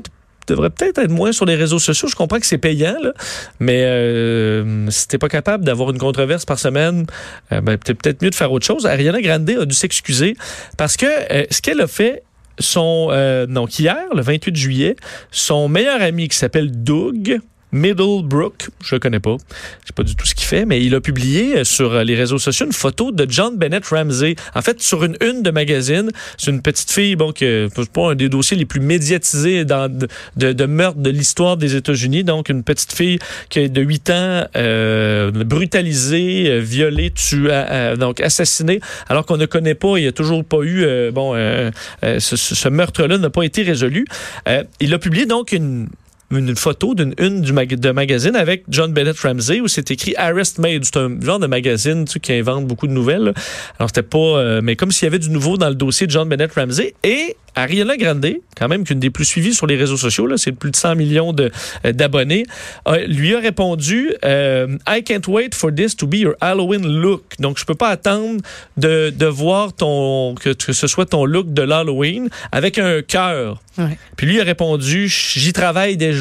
Tu 0.50 0.54
devrais 0.56 0.70
peut-être 0.70 0.98
être 0.98 1.10
moins 1.12 1.30
sur 1.30 1.44
les 1.46 1.54
réseaux 1.54 1.78
sociaux. 1.78 2.08
Je 2.08 2.16
comprends 2.16 2.40
que 2.40 2.46
c'est 2.46 2.58
payant, 2.58 2.96
là, 3.00 3.12
mais 3.60 3.84
euh, 3.84 4.90
si 4.90 5.06
t'es 5.06 5.18
pas 5.18 5.28
capable 5.28 5.64
d'avoir 5.64 5.90
une 5.90 5.98
controverse 5.98 6.44
par 6.44 6.58
semaine, 6.58 7.06
euh, 7.52 7.60
ben, 7.60 7.78
peut- 7.78 7.94
peut-être 7.94 8.20
mieux 8.22 8.30
de 8.30 8.34
faire 8.34 8.50
autre 8.50 8.66
chose. 8.66 8.84
Ariana 8.86 9.20
Grande 9.22 9.48
a 9.48 9.64
dû 9.64 9.74
s'excuser 9.74 10.36
parce 10.76 10.96
que 10.96 11.06
euh, 11.06 11.44
ce 11.52 11.62
qu'elle 11.62 11.80
a 11.80 11.86
fait, 11.86 12.24
son 12.58 13.08
euh, 13.12 13.46
donc 13.46 13.78
hier, 13.78 13.96
le 14.14 14.22
28 14.22 14.56
juillet, 14.56 14.96
son 15.30 15.68
meilleur 15.68 16.02
ami 16.02 16.28
qui 16.28 16.36
s'appelle 16.36 16.70
Doug 16.82 17.38
Middlebrook, 17.72 18.68
je 18.82 18.94
le 18.94 18.98
connais 18.98 19.20
pas, 19.20 19.36
je 19.82 19.88
sais 19.88 19.92
pas 19.94 20.02
du 20.02 20.16
tout 20.16 20.26
ce 20.26 20.34
qu'il 20.34 20.46
fait, 20.46 20.64
mais 20.64 20.84
il 20.84 20.94
a 20.94 21.00
publié 21.00 21.58
euh, 21.58 21.64
sur 21.64 21.92
euh, 21.92 22.04
les 22.04 22.14
réseaux 22.16 22.38
sociaux 22.38 22.66
une 22.66 22.72
photo 22.72 23.12
de 23.12 23.26
John 23.28 23.56
Bennett 23.56 23.86
Ramsey. 23.86 24.36
En 24.54 24.62
fait, 24.62 24.80
sur 24.82 25.04
une 25.04 25.16
une 25.20 25.42
de 25.42 25.50
magazine, 25.50 26.10
c'est 26.36 26.50
une 26.50 26.62
petite 26.62 26.90
fille, 26.90 27.16
bon, 27.16 27.32
qui 27.32 27.44
est 27.44 27.90
pas 27.92 28.12
un 28.12 28.14
des 28.14 28.28
dossiers 28.28 28.56
les 28.56 28.64
plus 28.64 28.80
médiatisés 28.80 29.64
de, 29.64 30.66
meurtre 30.66 30.98
de 30.98 31.10
l'histoire 31.10 31.56
des 31.56 31.76
États-Unis. 31.76 32.24
Donc, 32.24 32.48
une 32.48 32.62
petite 32.62 32.92
fille 32.92 33.18
qui 33.48 33.60
est 33.60 33.68
de 33.68 33.80
8 33.80 34.10
ans, 34.10 34.44
euh, 34.56 35.30
brutalisée, 35.30 36.50
euh, 36.50 36.58
violée, 36.60 37.10
tuée, 37.10 37.48
euh, 37.50 37.96
donc 37.96 38.20
assassinée, 38.20 38.80
alors 39.08 39.26
qu'on 39.26 39.36
ne 39.36 39.46
connaît 39.46 39.74
pas, 39.74 39.98
il 39.98 40.02
n'y 40.02 40.08
a 40.08 40.12
toujours 40.12 40.44
pas 40.44 40.62
eu, 40.62 40.82
euh, 40.84 41.10
bon, 41.10 41.34
euh, 41.34 41.70
euh, 42.04 42.20
ce, 42.20 42.68
meurtre-là 42.68 43.18
n'a 43.18 43.30
pas 43.30 43.42
été 43.42 43.62
résolu. 43.62 44.06
Euh, 44.48 44.64
il 44.80 44.94
a 44.94 44.98
publié 44.98 45.26
donc 45.26 45.52
une 45.52 45.88
une 46.30 46.54
photo 46.54 46.94
d'une 46.94 47.14
une 47.18 47.40
du 47.40 47.52
mag- 47.52 47.74
de 47.74 47.90
magazine 47.90 48.36
avec 48.36 48.64
John 48.68 48.92
Bennett 48.92 49.18
Ramsey 49.18 49.60
où 49.60 49.68
c'est 49.68 49.90
écrit 49.90 50.14
Arrest 50.16 50.58
Made. 50.58 50.84
C'est 50.84 50.96
un 50.98 51.20
genre 51.20 51.38
de 51.40 51.46
magazine 51.46 52.04
tu 52.04 52.12
sais, 52.12 52.20
qui 52.20 52.32
invente 52.32 52.66
beaucoup 52.66 52.86
de 52.86 52.92
nouvelles. 52.92 53.22
là. 53.24 53.32
Alors 53.78 53.88
c'était 53.90 54.02
pas, 54.02 54.18
euh, 54.18 54.60
mais 54.62 54.76
comme 54.76 54.92
s'il 54.92 55.06
y 55.06 55.08
avait 55.08 55.18
du 55.18 55.30
nouveau 55.30 55.56
dans 55.56 55.68
le 55.68 55.74
dossier 55.74 56.06
de 56.06 56.12
John 56.12 56.28
Bennett 56.28 56.52
Ramsey 56.52 56.94
et 57.02 57.36
Ariana 57.56 57.96
Grande, 57.96 58.24
quand 58.56 58.68
même 58.68 58.84
qu'une 58.84 59.00
des 59.00 59.10
plus 59.10 59.24
suivies 59.24 59.54
sur 59.54 59.66
les 59.66 59.74
réseaux 59.74 59.96
sociaux, 59.96 60.24
là, 60.28 60.36
c'est 60.38 60.52
plus 60.52 60.70
de 60.70 60.76
100 60.76 60.94
millions 60.94 61.34
euh, 61.40 61.92
d'abonnés, 61.92 62.44
euh, 62.86 63.04
lui 63.08 63.34
a 63.34 63.40
répondu 63.40 64.12
euh, 64.24 64.78
I 64.88 65.02
can't 65.02 65.26
wait 65.26 65.52
for 65.52 65.74
this 65.74 65.96
to 65.96 66.06
be 66.06 66.14
your 66.18 66.34
Halloween 66.40 66.86
look. 66.86 67.24
Donc 67.40 67.58
je 67.58 67.64
peux 67.64 67.74
pas 67.74 67.88
attendre 67.88 68.40
de, 68.76 69.10
de 69.10 69.26
voir 69.26 69.72
ton 69.72 70.36
que, 70.36 70.50
que 70.50 70.72
ce 70.72 70.86
soit 70.86 71.06
ton 71.06 71.24
look 71.24 71.52
de 71.52 71.62
l'Halloween 71.62 72.28
avec 72.52 72.78
un 72.78 73.02
cœur. 73.02 73.60
Ouais. 73.78 73.98
Puis 74.16 74.28
lui 74.28 74.40
a 74.40 74.44
répondu 74.44 75.08
J'y 75.08 75.52
travaille 75.52 75.96
déjà. 75.96 76.19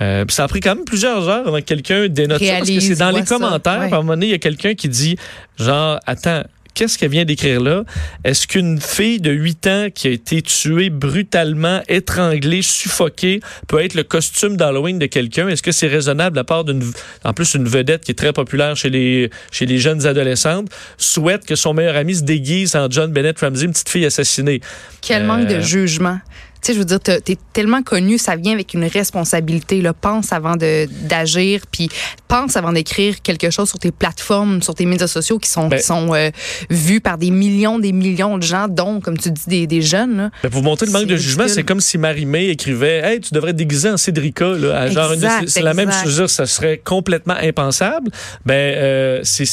Euh, 0.00 0.24
ça 0.28 0.44
a 0.44 0.48
pris 0.48 0.60
quand 0.60 0.76
même 0.76 0.84
plusieurs 0.84 1.28
heures 1.28 1.48
avant 1.48 1.56
que 1.58 1.64
quelqu'un 1.64 2.06
dénote 2.08 2.42
ça, 2.42 2.58
parce 2.58 2.70
que 2.70 2.80
c'est 2.80 2.94
dans 2.94 3.10
les 3.10 3.24
ça, 3.26 3.34
commentaires. 3.36 3.80
ouais. 3.80 3.92
À 3.92 3.96
un 3.96 4.00
moment 4.02 4.12
donné, 4.12 4.26
il 4.26 4.30
y 4.30 4.34
a 4.34 4.38
quelqu'un 4.38 4.74
qui 4.74 4.88
dit, 4.88 5.16
genre, 5.58 5.98
attends, 6.06 6.44
qu'est-ce 6.74 6.96
qu'elle 6.96 7.10
vient 7.10 7.24
d'écrire 7.24 7.60
là? 7.60 7.82
Est-ce 8.22 8.46
qu'une 8.46 8.80
fille 8.80 9.20
de 9.20 9.32
8 9.32 9.66
ans 9.66 9.86
qui 9.92 10.06
a 10.06 10.10
été 10.12 10.40
tuée 10.42 10.90
brutalement, 10.90 11.80
étranglée, 11.88 12.62
suffoquée, 12.62 13.40
peut 13.66 13.82
être 13.82 13.94
le 13.94 14.04
costume 14.04 14.56
d'Halloween 14.56 15.00
de 15.00 15.06
quelqu'un? 15.06 15.48
Est-ce 15.48 15.64
que 15.64 15.72
c'est 15.72 15.88
raisonnable 15.88 16.36
de 16.36 16.40
la 16.40 16.44
part 16.44 16.62
d'une, 16.62 16.84
en 17.24 17.32
plus, 17.32 17.54
une 17.54 17.66
vedette 17.68 18.04
qui 18.04 18.12
est 18.12 18.14
très 18.14 18.32
populaire 18.32 18.76
chez 18.76 18.90
les, 18.90 19.30
chez 19.50 19.66
les 19.66 19.78
jeunes 19.78 20.06
adolescentes, 20.06 20.68
souhaite 20.96 21.44
que 21.44 21.56
son 21.56 21.74
meilleur 21.74 21.96
ami 21.96 22.14
se 22.14 22.22
déguise 22.22 22.76
en 22.76 22.88
John 22.88 23.10
Bennett 23.12 23.40
Ramsey, 23.40 23.64
une 23.64 23.72
petite 23.72 23.88
fille 23.88 24.06
assassinée? 24.06 24.60
Quel 25.00 25.22
Euh, 25.22 25.26
manque 25.26 25.48
de 25.48 25.58
jugement. 25.60 26.20
Tu 26.60 26.68
sais, 26.68 26.74
je 26.74 26.78
veux 26.80 26.84
dire, 26.84 27.00
t'es 27.00 27.36
tellement 27.52 27.82
connu, 27.82 28.18
ça 28.18 28.36
vient 28.36 28.52
avec 28.52 28.74
une 28.74 28.84
responsabilité. 28.84 29.80
Là. 29.80 29.92
Pense 29.92 30.32
avant 30.32 30.54
d'agir, 30.56 31.62
puis 31.70 31.88
pense 32.26 32.56
avant 32.56 32.72
d'écrire 32.72 33.22
quelque 33.22 33.50
chose 33.50 33.68
sur 33.68 33.78
tes 33.78 33.90
plateformes, 33.92 34.62
sur 34.62 34.74
tes 34.74 34.86
médias 34.86 35.06
sociaux 35.06 35.38
qui 35.38 35.48
sont, 35.48 35.68
Ben- 35.68 35.78
qui 35.78 35.84
sont 35.84 36.14
euh, 36.14 36.30
vus 36.70 37.00
par 37.00 37.16
des 37.18 37.30
millions, 37.30 37.78
des 37.78 37.92
millions 37.92 38.38
de 38.38 38.42
gens, 38.42 38.66
dont, 38.68 39.00
comme 39.00 39.16
tu 39.18 39.30
dis, 39.30 39.42
des, 39.46 39.66
des 39.66 39.82
jeunes. 39.82 40.16
Là. 40.16 40.30
Ben, 40.42 40.50
pour 40.50 40.60
vous 40.60 40.64
montrer 40.68 40.86
le 40.86 40.92
manque 40.92 41.06
de 41.06 41.16
jugement, 41.16 41.48
c'est 41.48 41.62
comme 41.64 41.80
si 41.80 41.96
Marie-May 41.98 42.48
écrivait 42.48 42.98
Hey, 43.04 43.20
tu 43.20 43.32
devrais 43.34 43.52
te 43.52 43.58
déguiser 43.58 43.90
en 43.90 43.96
Cédrica. 43.96 44.46
Là, 44.48 44.88
genre 44.90 45.12
c'est- 45.46 45.60
la 45.62 45.74
même 45.74 45.90
chose, 45.92 46.26
ça 46.30 46.46
serait 46.46 46.78
complètement 46.84 47.36
impensable. 47.40 48.10
Ben, 48.44 48.54
euh, 48.54 49.20
c'est 49.24 49.46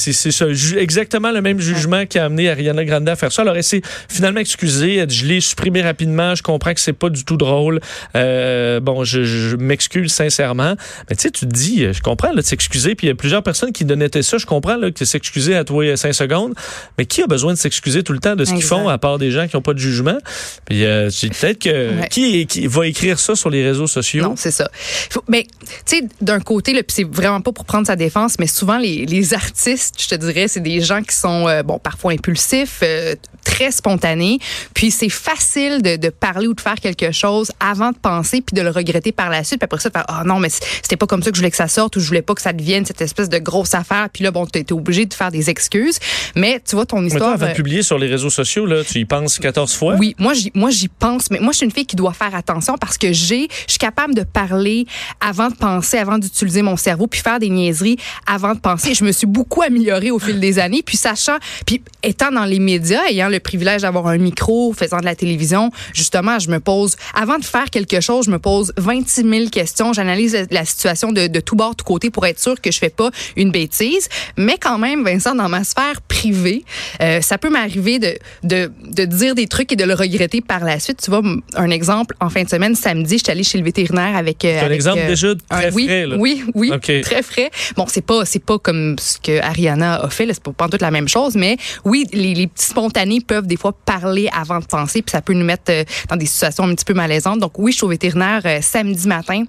exactement 0.77 1.31
le 1.31 1.41
même 1.41 1.59
jugement 1.59 2.05
qui 2.05 2.19
a 2.19 2.25
amené 2.25 2.49
Ariana 2.49 2.83
Grande 2.85 3.07
à 3.09 3.15
faire 3.15 3.31
ça. 3.31 3.41
Alors, 3.43 3.55
elle 3.55 3.63
s'est 3.63 3.81
finalement 4.09 4.39
excusée. 4.39 4.95
Elle 4.97 5.07
dit 5.07 5.15
Je 5.15 5.25
l'ai 5.25 5.41
supprimé 5.41 5.81
rapidement. 5.81 6.35
Je 6.35 6.43
comprends 6.43 6.73
que 6.73 6.79
c'est 6.79 6.93
pas 6.95 7.09
du 7.09 7.25
tout 7.25 7.37
drôle. 7.37 7.79
Euh, 8.15 8.79
bon, 8.79 9.03
je, 9.03 9.55
m'excuse 9.55 10.11
sincèrement. 10.11 10.75
Mais 11.09 11.15
tu 11.15 11.23
sais, 11.23 11.31
tu 11.31 11.45
te 11.47 11.53
dis, 11.53 11.85
je 11.93 12.01
comprends 12.01 12.29
là, 12.29 12.35
de 12.35 12.41
s'excuser. 12.41 12.95
Puis 12.95 13.07
il 13.07 13.09
y 13.09 13.13
a 13.13 13.15
plusieurs 13.15 13.43
personnes 13.43 13.71
qui 13.71 13.85
donnaient 13.85 14.09
ça. 14.21 14.37
Je 14.37 14.45
comprends 14.45 14.77
là, 14.77 14.91
que 14.91 15.05
s'excuser 15.05 15.55
à 15.55 15.63
toi 15.63 15.95
5 15.95 16.13
secondes. 16.13 16.53
Mais 16.97 17.05
qui 17.05 17.21
a 17.21 17.27
besoin 17.27 17.53
de 17.53 17.57
s'excuser 17.57 18.03
tout 18.03 18.13
le 18.13 18.19
temps 18.19 18.35
de 18.35 18.45
ce 18.45 18.53
qu'ils 18.53 18.63
font, 18.63 18.87
à 18.89 18.97
part 18.97 19.17
des 19.17 19.31
gens 19.31 19.47
qui 19.47 19.55
n'ont 19.55 19.61
pas 19.61 19.73
de 19.73 19.79
jugement? 19.79 20.17
Puis 20.65 20.85
euh, 20.85 21.09
peut-être 21.21 21.59
que 21.59 21.75
Ouais. 21.95 22.07
qui, 22.09 22.45
qui 22.47 22.67
va 22.67 22.87
écrire 22.87 23.19
ça 23.19 23.35
sur 23.35 23.49
les 23.49 23.63
réseaux 23.63 23.87
sociaux? 23.87 24.23
Non, 24.23 24.35
c'est 24.35 24.51
ça. 24.51 24.69
Faut- 25.09 25.23
mais, 25.27 25.45
tu 25.85 25.97
sais, 25.97 26.03
d'un 26.21 26.39
côté, 26.39 26.73
puis 26.73 26.83
c'est 26.89 27.03
vraiment 27.03 27.41
pas 27.41 27.51
pour 27.51 27.65
prendre 27.65 27.85
sa 27.87 27.95
défense, 27.95 28.37
mais 28.39 28.47
souvent, 28.47 28.77
les, 28.77 29.05
les 29.05 29.33
artistes, 29.33 29.95
je 30.01 30.07
te 30.07 30.15
dirais, 30.15 30.47
c'est 30.47 30.61
des 30.61 30.81
gens 30.81 31.01
qui 31.01 31.15
sont, 31.15 31.47
euh, 31.47 31.63
bon, 31.63 31.79
parfois 31.79 32.13
impulsifs, 32.13 32.79
euh, 32.83 33.15
très 33.43 33.71
spontanés. 33.71 34.39
Puis 34.73 34.91
c'est 34.91 35.09
facile 35.09 35.81
de, 35.81 35.95
de 35.95 36.09
parler 36.09 36.47
ou 36.47 36.53
de 36.53 36.61
faire 36.61 36.79
quelque 36.93 37.11
chose 37.11 37.51
avant 37.59 37.91
de 37.91 37.97
penser, 37.97 38.41
puis 38.41 38.55
de 38.55 38.61
le 38.61 38.69
regretter 38.69 39.11
par 39.11 39.29
la 39.29 39.43
suite. 39.43 39.59
Puis 39.59 39.65
après 39.65 39.79
ça, 39.79 39.89
de 39.89 39.93
faire, 39.93 40.05
ah 40.07 40.23
non, 40.25 40.39
mais 40.39 40.49
c'était 40.49 40.97
pas 40.97 41.07
comme 41.07 41.23
ça 41.23 41.31
que 41.31 41.35
je 41.35 41.41
voulais 41.41 41.51
que 41.51 41.57
ça 41.57 41.67
sorte, 41.67 41.95
ou 41.95 41.99
je 41.99 42.07
voulais 42.07 42.21
pas 42.21 42.35
que 42.35 42.41
ça 42.41 42.53
devienne 42.53 42.85
cette 42.85 43.01
espèce 43.01 43.29
de 43.29 43.37
grosse 43.39 43.73
affaire. 43.73 44.09
Puis 44.11 44.23
là, 44.23 44.31
bon, 44.31 44.45
t'es 44.45 44.71
obligé 44.71 45.05
de 45.05 45.13
faire 45.13 45.31
des 45.31 45.49
excuses. 45.49 45.99
Mais 46.35 46.61
tu 46.67 46.75
vois, 46.75 46.85
ton 46.85 47.01
Mais 47.01 47.09
toi, 47.09 47.17
histoire. 47.17 47.33
avant 47.33 47.45
de 47.47 47.51
euh, 47.51 47.55
publier 47.55 47.81
sur 47.81 47.97
les 47.97 48.07
réseaux 48.07 48.29
sociaux, 48.29 48.65
là, 48.65 48.83
tu 48.83 48.99
y 48.99 49.05
penses 49.05 49.39
14 49.39 49.73
fois? 49.73 49.95
oui, 49.95 50.15
moi 50.19 50.33
j'y 50.33 50.51
moi 50.53 50.69
j'y 50.69 50.87
pense, 50.87 51.29
mais 51.31 51.39
moi 51.39 51.51
je 51.51 51.57
suis 51.57 51.65
une 51.65 51.71
fille 51.71 51.85
qui 51.85 51.95
doit 51.95 52.13
faire 52.13 52.33
attention 52.35 52.77
parce 52.77 52.97
que 52.97 53.11
j'ai 53.13 53.47
je 53.67 53.71
suis 53.71 53.79
capable 53.79 54.13
de 54.13 54.23
parler 54.23 54.85
avant 55.21 55.49
de 55.49 55.55
penser, 55.55 55.97
avant 55.97 56.17
d'utiliser 56.17 56.61
mon 56.61 56.77
cerveau 56.77 57.07
puis 57.07 57.21
faire 57.21 57.39
des 57.39 57.49
niaiseries 57.49 57.97
avant 58.27 58.53
de 58.53 58.59
penser. 58.59 58.93
Je 58.93 59.03
me 59.03 59.11
suis 59.11 59.27
beaucoup 59.27 59.61
améliorée 59.61 60.11
au 60.11 60.19
fil 60.19 60.39
des 60.39 60.59
années 60.59 60.83
puis 60.85 60.97
sachant 60.97 61.37
puis 61.65 61.81
étant 62.03 62.31
dans 62.31 62.45
les 62.45 62.59
médias, 62.59 63.03
ayant 63.09 63.29
le 63.29 63.39
privilège 63.39 63.81
d'avoir 63.83 64.07
un 64.07 64.17
micro, 64.17 64.73
faisant 64.73 64.99
de 64.99 65.05
la 65.05 65.15
télévision, 65.15 65.71
justement, 65.93 66.39
je 66.39 66.49
me 66.49 66.59
pose 66.59 66.74
avant 67.13 67.37
de 67.37 67.45
faire 67.45 67.69
quelque 67.69 68.01
chose, 68.01 68.25
je 68.25 68.31
me 68.31 68.39
pose 68.39 68.73
26 68.77 69.21
000 69.29 69.49
questions, 69.49 69.93
j'analyse 69.93 70.33
la, 70.33 70.45
la 70.51 70.65
situation 70.65 71.11
de, 71.11 71.27
de 71.27 71.39
tout 71.39 71.55
bord, 71.55 71.75
tout 71.75 71.85
côté 71.85 72.09
pour 72.09 72.25
être 72.25 72.39
sûr 72.39 72.59
que 72.59 72.71
je 72.71 72.77
fais 72.79 72.89
pas 72.89 73.09
une 73.35 73.51
bêtise, 73.51 74.07
mais 74.37 74.57
quand 74.59 74.77
même 74.77 75.03
Vincent 75.03 75.35
dans 75.35 75.49
ma 75.49 75.63
sphère 75.63 76.01
privée, 76.07 76.63
euh, 77.01 77.21
ça 77.21 77.37
peut 77.37 77.49
m'arriver 77.49 77.99
de, 77.99 78.17
de 78.43 78.71
de 78.83 79.05
dire 79.05 79.35
des 79.35 79.47
trucs 79.47 79.71
et 79.71 79.75
de 79.75 79.83
le 79.83 79.93
regretter 79.93 80.41
par 80.41 80.63
la 80.63 80.79
suite. 80.79 81.01
Tu 81.03 81.09
vois, 81.11 81.21
un 81.55 81.69
exemple, 81.69 82.15
en 82.19 82.29
fin 82.29 82.43
de 82.43 82.49
semaine, 82.49 82.75
samedi, 82.75 83.17
j'étais 83.17 83.31
allée 83.31 83.43
chez 83.43 83.57
le 83.57 83.63
vétérinaire 83.63 84.15
avec. 84.15 84.43
euh, 84.45 84.59
un 84.61 84.65
avec, 84.65 84.75
exemple 84.75 84.99
euh, 85.01 85.07
déjà 85.07 85.27
très 85.49 85.67
un- 85.67 85.71
oui, 85.73 85.85
frais, 85.85 86.05
là. 86.07 86.15
Oui, 86.17 86.43
oui, 86.55 86.71
très 87.01 87.21
frais. 87.23 87.49
Bon, 87.75 87.85
c'est 87.87 88.01
pas, 88.05 88.25
c'est 88.25 88.43
pas 88.43 88.57
comme 88.59 88.95
ce 88.99 89.17
que 89.19 89.39
Ariana 89.41 89.95
a 90.01 90.09
fait, 90.09 90.25
c'est 90.27 90.41
pas, 90.43 90.51
pas 90.53 90.67
toute 90.69 90.81
la 90.81 90.91
même 90.91 91.07
chose, 91.07 91.35
mais 91.35 91.57
oui, 91.83 92.05
les, 92.13 92.33
les 92.33 92.47
petits 92.47 92.65
spontanés 92.67 93.21
peuvent 93.21 93.47
des 93.47 93.57
fois 93.57 93.73
parler 93.85 94.29
avant 94.33 94.59
de 94.59 94.65
penser, 94.65 95.01
puis 95.01 95.11
ça 95.11 95.21
peut 95.21 95.33
nous 95.33 95.45
mettre 95.45 95.69
euh, 95.71 95.83
dans 96.09 96.15
des 96.15 96.25
situations 96.25 96.64
un 96.65 96.75
petit 96.75 96.85
peu 96.85 96.93
malaisantes. 96.93 97.39
Donc 97.39 97.57
oui, 97.57 97.71
je 97.71 97.77
suis 97.77 97.85
au 97.85 97.89
vétérinaire 97.89 98.41
euh, 98.45 98.59
samedi 98.61 99.07
matin 99.07 99.45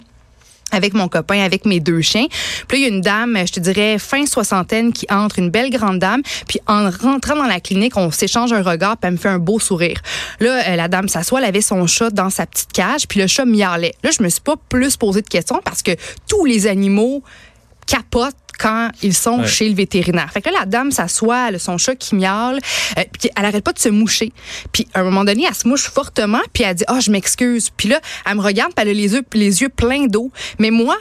avec 0.73 0.94
mon 0.94 1.08
copain, 1.08 1.40
avec 1.40 1.64
mes 1.64 1.80
deux 1.80 2.00
chiens. 2.00 2.26
Puis 2.66 2.78
là, 2.78 2.87
il 2.87 2.90
y 2.90 2.92
a 2.92 2.96
une 2.96 3.00
dame, 3.00 3.38
je 3.46 3.52
te 3.52 3.61
dirais, 3.61 3.99
fin 3.99 4.26
soixantaine, 4.26 4.92
qui 4.92 5.06
entre, 5.11 5.38
une 5.38 5.50
belle 5.50 5.70
grande 5.70 5.99
dame. 5.99 6.23
Puis 6.49 6.61
en 6.66 6.90
rentrant 6.90 7.37
dans 7.37 7.46
la 7.46 7.61
clinique, 7.61 7.96
on 7.96 8.11
s'échange 8.11 8.52
un 8.52 8.62
regard, 8.62 8.96
puis 8.96 9.06
elle 9.06 9.12
me 9.12 9.16
fait 9.16 9.28
un 9.28 9.38
beau 9.38 9.61
sourire. 9.61 10.00
Là, 10.40 10.68
euh, 10.68 10.76
la 10.76 10.88
dame 10.88 11.08
s'assoit, 11.08 11.40
elle 11.40 11.46
avait 11.46 11.61
son 11.61 11.87
chat 11.87 12.11
dans 12.11 12.30
sa 12.30 12.46
petite 12.46 12.73
cage, 12.73 13.06
puis 13.06 13.20
le 13.20 13.26
chat 13.26 13.44
miaulait. 13.44 13.94
Là, 14.02 14.11
je 14.16 14.23
me 14.23 14.28
suis 14.28 14.40
pas 14.40 14.56
plus 14.68 14.96
posé 14.96 15.23
de 15.23 15.28
questions 15.28 15.61
parce 15.64 15.82
que 15.82 15.92
tous 16.28 16.44
les 16.44 16.66
animaux 16.66 17.23
capotent 17.87 18.35
quand 18.59 18.90
ils 19.02 19.12
sont 19.14 19.40
Ouais. 19.40 19.47
chez 19.47 19.69
le 19.69 19.75
vétérinaire. 19.75 20.31
Fait 20.33 20.40
que 20.40 20.49
là, 20.49 20.61
la 20.61 20.66
dame 20.66 20.90
s'assoit, 20.90 21.49
elle 21.49 21.57
a 21.57 21.59
son 21.59 21.76
chat 21.76 21.95
qui 21.95 22.14
miaule, 22.14 22.59
euh, 22.99 23.02
puis 23.19 23.31
elle 23.37 23.45
arrête 23.45 23.62
pas 23.62 23.73
de 23.75 23.78
se 23.78 23.90
moucher. 23.90 24.33
Puis 24.73 24.88
à 24.95 25.00
un 25.00 25.05
moment 25.05 25.25
donné, 25.25 25.45
elle 25.47 25.55
se 25.55 25.69
mouche 25.69 25.88
fortement, 25.90 26.40
puis 26.55 26.64
elle 26.64 26.75
dit 26.75 26.85
«Ah, 26.88 27.00
je 27.00 27.11
m'excuse». 27.11 27.69
Puis 27.76 27.88
là, 27.88 28.00
elle 28.25 28.37
me 28.37 28.40
regarde, 28.40 28.73
puis 28.75 28.83
elle 28.83 28.88
a 28.88 28.95
les 28.95 29.12
yeux, 29.12 29.23
les 29.35 29.61
yeux 29.61 29.69
pleins 29.69 30.07
d'eau. 30.07 30.33
Mais 30.59 30.71
moi, 30.71 30.97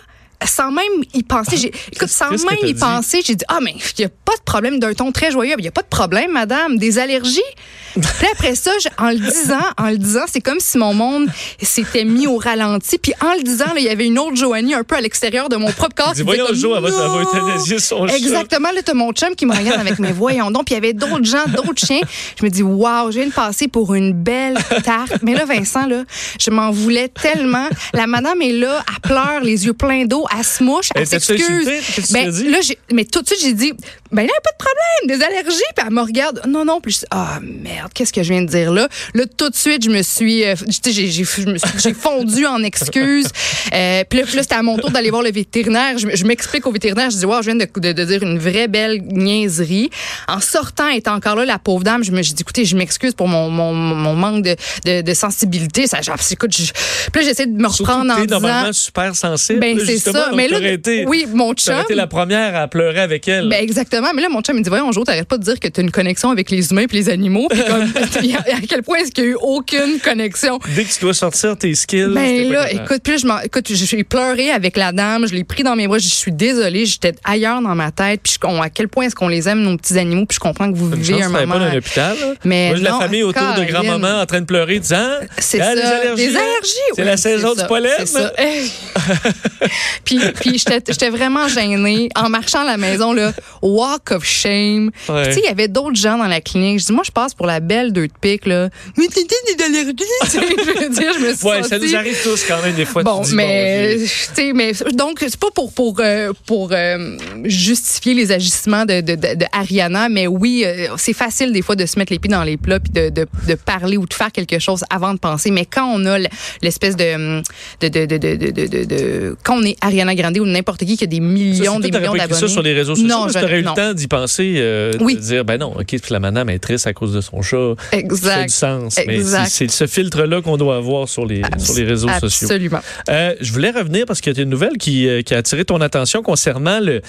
sans 0.45 0.71
même 0.71 0.85
y 1.13 1.23
penser, 1.23 1.57
j'ai, 1.57 1.71
écoute, 1.93 2.09
sans 2.09 2.29
même 2.29 2.57
y 2.63 2.73
dit? 2.73 2.79
penser, 2.79 3.21
j'ai 3.25 3.35
dit, 3.35 3.45
ah, 3.47 3.59
mais 3.61 3.75
il 3.97 4.01
n'y 4.01 4.05
a 4.05 4.09
pas 4.09 4.35
de 4.35 4.43
problème 4.43 4.79
d'un 4.79 4.93
ton 4.93 5.11
très 5.11 5.31
joyeux. 5.31 5.55
Il 5.57 5.61
n'y 5.61 5.67
a 5.67 5.71
pas 5.71 5.81
de 5.81 5.87
problème, 5.87 6.31
madame. 6.31 6.77
Des 6.77 6.99
allergies? 6.99 7.41
Puis 7.95 8.27
après 8.31 8.55
ça, 8.55 8.71
en 8.97 9.09
le 9.09 9.19
disant, 9.19 9.59
en 9.77 9.89
le 9.89 9.97
disant, 9.97 10.25
c'est 10.27 10.41
comme 10.41 10.59
si 10.59 10.77
mon 10.77 10.93
monde 10.93 11.27
s'était 11.61 12.03
mis 12.03 12.27
au 12.27 12.37
ralenti. 12.37 12.97
Puis 12.97 13.13
en 13.21 13.33
le 13.35 13.43
disant, 13.43 13.65
il 13.77 13.83
y 13.83 13.89
avait 13.89 14.05
une 14.05 14.19
autre 14.19 14.35
Joanie 14.35 14.73
un 14.73 14.83
peu 14.83 14.95
à 14.95 15.01
l'extérieur 15.01 15.47
de 15.47 15.55
mon 15.55 15.71
propre 15.71 15.95
corps. 15.95 16.13
Dis, 16.13 16.23
voyons, 16.23 16.45
comme, 16.47 16.55
Jo, 16.55 16.75
elle 16.75 16.83
va, 16.83 16.89
va 16.89 17.79
son. 17.79 18.07
Exactement, 18.07 18.71
là, 18.71 18.81
t'as 18.83 18.93
mon 18.93 19.11
chum 19.13 19.35
qui 19.35 19.45
me 19.45 19.55
regarde 19.55 19.79
avec 19.79 19.99
mes 19.99 20.11
voyons 20.11 20.51
donc. 20.51 20.65
Puis 20.65 20.75
il 20.75 20.77
y 20.77 20.77
avait 20.77 20.93
d'autres 20.93 21.25
gens, 21.25 21.45
d'autres 21.47 21.85
chiens. 21.85 22.01
Je 22.39 22.45
me 22.45 22.49
dis, 22.49 22.63
waouh, 22.63 23.11
je 23.11 23.19
viens 23.19 23.27
de 23.27 23.33
passer 23.33 23.67
pour 23.67 23.93
une 23.93 24.13
belle 24.13 24.57
tarte. 24.83 25.21
Mais 25.21 25.33
là, 25.33 25.45
Vincent, 25.45 25.85
là, 25.85 26.03
je 26.39 26.49
m'en 26.49 26.71
voulais 26.71 27.09
tellement. 27.09 27.67
La 27.93 28.07
madame 28.07 28.41
est 28.41 28.53
là, 28.53 28.83
elle 28.87 29.01
pleure, 29.01 29.41
les 29.41 29.65
yeux 29.65 29.73
pleins 29.73 30.05
d'eau, 30.05 30.25
elle 30.37 30.43
se 30.43 30.63
mouche, 30.63 30.89
elle 30.95 31.07
s'excuse. 31.07 32.11
Ben, 32.11 32.29
là, 32.49 32.59
mais 32.91 33.05
tout 33.05 33.21
de 33.21 33.27
suite, 33.27 33.39
j'ai 33.41 33.53
dit, 33.53 33.73
ben 34.11 34.23
là, 34.23 34.33
pas 34.43 34.51
de 34.51 34.57
problème, 34.57 35.17
des 35.17 35.25
allergies. 35.25 35.61
Puis 35.75 35.85
elle 35.87 35.93
me 35.93 36.01
regarde, 36.01 36.41
non, 36.47 36.63
non. 36.65 36.79
Dis, 36.85 37.01
ah, 37.11 37.39
merde, 37.41 37.91
qu'est-ce 37.93 38.13
que 38.13 38.23
je 38.23 38.31
viens 38.31 38.41
de 38.43 38.47
dire 38.47 38.71
là? 38.71 38.87
Là, 39.13 39.23
tout 39.37 39.49
de 39.49 39.55
suite, 39.55 39.83
je 39.83 39.89
me 39.89 40.01
suis, 40.03 40.45
euh, 40.45 40.55
tu 40.55 40.71
sais, 40.71 40.91
j'ai, 40.91 41.07
j'ai, 41.07 41.25
suis- 41.25 41.93
fondu 41.93 42.45
en 42.45 42.61
excuses. 42.63 43.27
Euh, 43.73 44.03
puis 44.09 44.19
là, 44.19 44.25
là, 44.33 44.41
c'était 44.43 44.55
à 44.55 44.61
mon 44.63 44.77
tour 44.77 44.91
d'aller 44.91 45.09
voir 45.09 45.23
le 45.23 45.31
vétérinaire. 45.31 45.97
Je, 45.97 46.07
je 46.15 46.25
m'explique 46.25 46.65
au 46.67 46.71
vétérinaire. 46.71 47.09
Je 47.09 47.17
dis, 47.17 47.25
wow, 47.25 47.41
je 47.41 47.51
viens 47.51 47.55
de, 47.55 47.67
de, 47.79 47.91
de 47.91 48.03
dire 48.05 48.23
une 48.23 48.37
vraie 48.39 48.67
belle 48.67 49.01
niaiserie. 49.01 49.89
En 50.27 50.39
sortant, 50.39 50.87
elle 50.89 50.97
était 50.97 51.09
encore 51.09 51.35
là, 51.35 51.45
la 51.45 51.59
pauvre 51.59 51.83
dame. 51.83 52.03
Je 52.03 52.11
me 52.11 52.21
j'ai 52.21 52.33
dit, 52.33 52.41
écoutez, 52.41 52.65
je 52.65 52.75
m'excuse 52.77 53.13
pour 53.13 53.27
mon, 53.27 53.49
mon, 53.49 53.73
mon 53.73 54.13
manque 54.13 54.43
de, 54.43 54.55
de, 54.85 55.01
de 55.01 55.13
sensibilité. 55.13 55.87
Ça, 55.87 56.01
genre, 56.01 56.17
écoute, 56.31 56.55
je, 56.55 56.71
puis 57.11 57.21
là, 57.21 57.27
j'essaie 57.27 57.45
de 57.47 57.51
me 57.51 57.67
Surtout 57.69 57.83
reprendre 57.83 58.15
que 58.15 58.21
en 58.21 58.25
disant. 58.25 58.39
normalement 58.41 58.73
super 58.73 59.15
sensible. 59.15 59.59
Ben, 59.59 59.79
c'est 59.85 59.97
ça. 59.97 60.31
Mais 60.35 60.47
là, 60.47 60.59
été, 60.59 61.05
oui, 61.07 61.25
mon 61.33 61.53
chum. 61.53 61.79
été 61.81 61.95
la 61.95 62.07
première 62.07 62.55
à 62.55 62.67
pleurer 62.67 62.99
avec 63.01 63.27
elle. 63.27 63.49
Ben 63.49 63.61
exactement. 63.63 64.04
Mais 64.13 64.21
là, 64.21 64.29
mon 64.29 64.41
chum 64.41 64.57
me 64.57 64.61
dit, 64.61 64.69
voyons, 64.69 64.91
Jo, 64.91 65.03
t'arrêtes 65.03 65.27
pas 65.27 65.37
de 65.37 65.43
dire 65.43 65.59
que 65.59 65.67
t'as 65.67 65.81
une 65.81 65.91
connexion 65.91 66.29
avec 66.31 66.49
les 66.51 66.71
humains 66.71 66.83
et 66.89 66.93
les 66.95 67.09
animaux. 67.09 67.47
Puis 67.49 67.61
comme, 67.65 67.81
à 68.53 68.61
quel 68.67 68.83
point 68.83 68.99
est-ce 68.99 69.11
qu'il 69.11 69.23
y 69.23 69.27
a 69.27 69.29
eu 69.31 69.37
aucune 69.41 69.99
connexion? 70.03 70.59
Dès 70.75 70.83
que 70.83 70.93
tu 70.93 70.99
dois 71.01 71.13
sortir 71.13 71.57
tes 71.57 71.73
skills. 71.75 72.11
Ben 72.13 72.49
là, 72.51 72.71
écoute, 72.71 73.01
puis 73.03 73.17
je 73.17 73.25
écoute, 73.45 73.65
j'ai 73.71 74.03
pleuré 74.03 74.51
avec 74.51 74.77
la 74.77 74.91
dame, 74.91 75.27
je 75.27 75.33
l'ai 75.33 75.43
pris 75.43 75.63
dans 75.63 75.75
mes 75.75 75.87
bras, 75.87 75.97
je 75.97 76.07
suis 76.07 76.31
désolée, 76.31 76.85
j'étais 76.85 77.13
ailleurs 77.23 77.61
dans 77.61 77.75
ma 77.75 77.91
tête, 77.91 78.21
puis 78.23 78.35
on- 78.43 78.61
à 78.61 78.69
quel 78.69 78.87
point 78.87 79.05
est-ce 79.05 79.15
qu'on 79.15 79.27
les 79.27 79.47
aime 79.49 79.61
nos 79.61 79.77
petits 79.77 79.97
animaux, 79.97 80.25
puis 80.25 80.35
je 80.35 80.39
comprends 80.39 80.71
que 80.71 80.77
vous 80.77 80.87
Une 80.89 80.95
vivez 81.01 81.21
chance 81.21 81.25
un 81.27 81.29
moment. 81.41 81.53
pas 81.53 81.59
dans 81.59 81.65
un 81.65 81.77
hôpital. 81.77 82.17
là. 82.19 82.33
Mais 82.43 82.67
Moi, 82.69 82.77
j'ai 82.77 82.83
la 82.83 82.91
non, 82.91 82.99
famille 82.99 83.23
autour 83.23 83.53
de 83.57 83.63
grand-maman 83.63 84.21
en 84.21 84.25
train 84.25 84.41
de 84.41 84.45
pleurer, 84.45 84.79
disant 84.79 85.07
C'est 85.37 85.59
Ah, 85.61 85.65
ça, 85.65 85.75
des 85.75 85.81
allergies. 85.81 86.27
des 86.27 86.35
hein? 86.35 86.39
allergies. 86.39 86.71
C'est 86.95 87.01
ouais, 87.01 87.07
la 87.07 87.17
saison 87.17 87.53
du 87.53 87.63
pollen. 87.67 87.91
c'est. 88.05 88.31
Puis, 90.05 90.19
puis 90.39 90.61
j'étais 90.87 91.09
vraiment 91.09 91.47
gênée. 91.47 92.09
En 92.15 92.29
marchant 92.29 92.61
à 92.61 92.65
la 92.65 92.77
maison, 92.77 93.13
là, 93.13 93.31
walk 93.85 94.11
of 94.11 94.23
shame. 94.25 94.91
Ouais. 95.09 95.27
Tu 95.27 95.33
sais, 95.33 95.39
il 95.43 95.45
y 95.45 95.51
avait 95.51 95.67
d'autres 95.67 95.95
gens 95.95 96.17
dans 96.17 96.27
la 96.27 96.41
clinique. 96.41 96.79
Je 96.79 96.85
dis, 96.85 96.91
moi, 96.93 97.03
je 97.05 97.11
passe 97.11 97.33
pour 97.33 97.45
la 97.45 97.59
belle 97.59 97.91
deux 97.93 98.07
de 98.07 98.13
pique, 98.19 98.45
là. 98.45 98.69
Mais 98.97 99.07
t'es 99.07 99.21
sais, 99.21 100.39
je 100.41 100.79
veux 100.83 100.89
dire, 100.89 101.11
je 101.15 101.19
me 101.25 101.33
suis 101.35 101.45
Ouais, 101.47 101.63
ça 101.63 101.77
nous 101.79 101.95
arrive 101.95 102.17
tous 102.23 102.43
quand 102.47 102.61
même 102.63 102.75
des 102.75 102.85
fois. 102.85 103.03
Bon, 103.03 103.21
tu 103.21 103.29
dis, 103.29 103.35
mais, 103.35 103.97
tu 103.99 104.07
sais, 104.07 104.53
mais 104.53 104.71
donc 104.93 105.19
c'est 105.19 105.37
pas 105.37 105.51
pour 105.53 105.71
pour 105.73 105.97
euh, 105.99 106.31
pour 106.45 106.69
euh, 106.71 107.17
justifier 107.43 108.13
les 108.13 108.31
agissements 108.31 108.85
de, 108.85 109.01
de, 109.01 109.15
de, 109.15 109.35
de 109.35 109.45
Ariana, 109.51 110.09
mais 110.09 110.27
oui, 110.27 110.63
euh, 110.65 110.87
c'est 110.97 111.13
facile 111.13 111.51
des 111.53 111.61
fois 111.61 111.75
de 111.75 111.85
se 111.85 111.97
mettre 111.99 112.11
les 112.11 112.19
pieds 112.19 112.31
dans 112.31 112.43
les 112.43 112.57
plats 112.57 112.79
puis 112.79 112.91
de, 112.91 113.09
de, 113.09 113.25
de 113.47 113.55
parler 113.55 113.97
ou 113.97 114.05
de 114.05 114.13
faire 114.13 114.31
quelque 114.31 114.59
chose 114.59 114.83
avant 114.89 115.13
de 115.13 115.19
penser. 115.19 115.51
Mais 115.51 115.65
quand 115.65 115.85
on 115.93 116.05
a 116.05 116.17
l'espèce 116.61 116.95
de 116.95 117.41
de, 117.81 117.87
de, 117.87 118.05
de, 118.05 118.17
de, 118.17 118.35
de, 118.35 118.51
de, 118.51 118.67
de- 118.67 118.83
de- 118.85 119.37
quand 119.43 119.57
on 119.59 119.63
est 119.63 119.77
Ariana 119.81 120.15
Grande 120.15 120.37
ou 120.39 120.45
n'importe 120.45 120.85
qui 120.85 120.97
qui 120.97 121.03
a 121.03 121.07
des 121.07 121.19
millions, 121.19 121.79
des 121.79 121.91
millions 121.91 122.13
d'abonnés. 122.13 122.47
sur 122.47 122.61
les 122.61 122.73
réseaux 122.73 122.95
sociaux. 122.95 123.07
Non, 123.07 123.27
je- 123.29 123.61
non. 123.61 123.73
Le 123.75 123.81
temps 123.89 123.93
d'y 123.93 124.07
penser, 124.07 124.55
euh, 124.57 124.91
Oui. 124.99 125.15
de 125.15 125.19
dire, 125.21 125.45
ben 125.45 125.57
non, 125.59 125.73
OK, 125.77 125.85
puis 125.85 126.01
la 126.11 126.19
madame 126.19 126.49
est 126.49 126.59
triste 126.59 126.87
à 126.87 126.93
cause 126.93 127.13
de 127.13 127.21
son 127.21 127.41
chat. 127.41 127.73
Ça 127.77 127.89
fait 127.91 127.99
Exact. 127.99 128.43
du 128.47 128.53
sens. 128.53 128.99
Mais 129.07 129.15
Exact. 129.15 129.47
c'est 129.49 129.65
c'est 129.69 129.85
ce 129.85 129.87
filtre-là 129.87 130.41
qu'on 130.41 130.57
doit 130.57 130.75
avoir 130.77 131.07
sur 131.09 131.25
les, 131.25 131.41
sur 131.57 131.73
les 131.75 131.83
réseaux 131.83 132.09
sociaux. 132.19 132.47
Absolument. 132.47 132.79
Euh, 133.09 133.33
je 133.41 133.51
voulais 133.51 133.71
revenir 133.71 134.05
parce 134.05 134.21
qu'il 134.21 134.35
y 134.35 134.39
a 134.39 134.43
une 134.43 134.49
nouvelle 134.49 134.77
qui, 134.77 135.07
euh, 135.07 135.21
qui 135.21 135.33
a 135.33 135.37
attiré 135.37 135.65
ton 135.65 135.81
attention 135.81 136.21
concernant 136.21 136.79
le. 136.79 137.01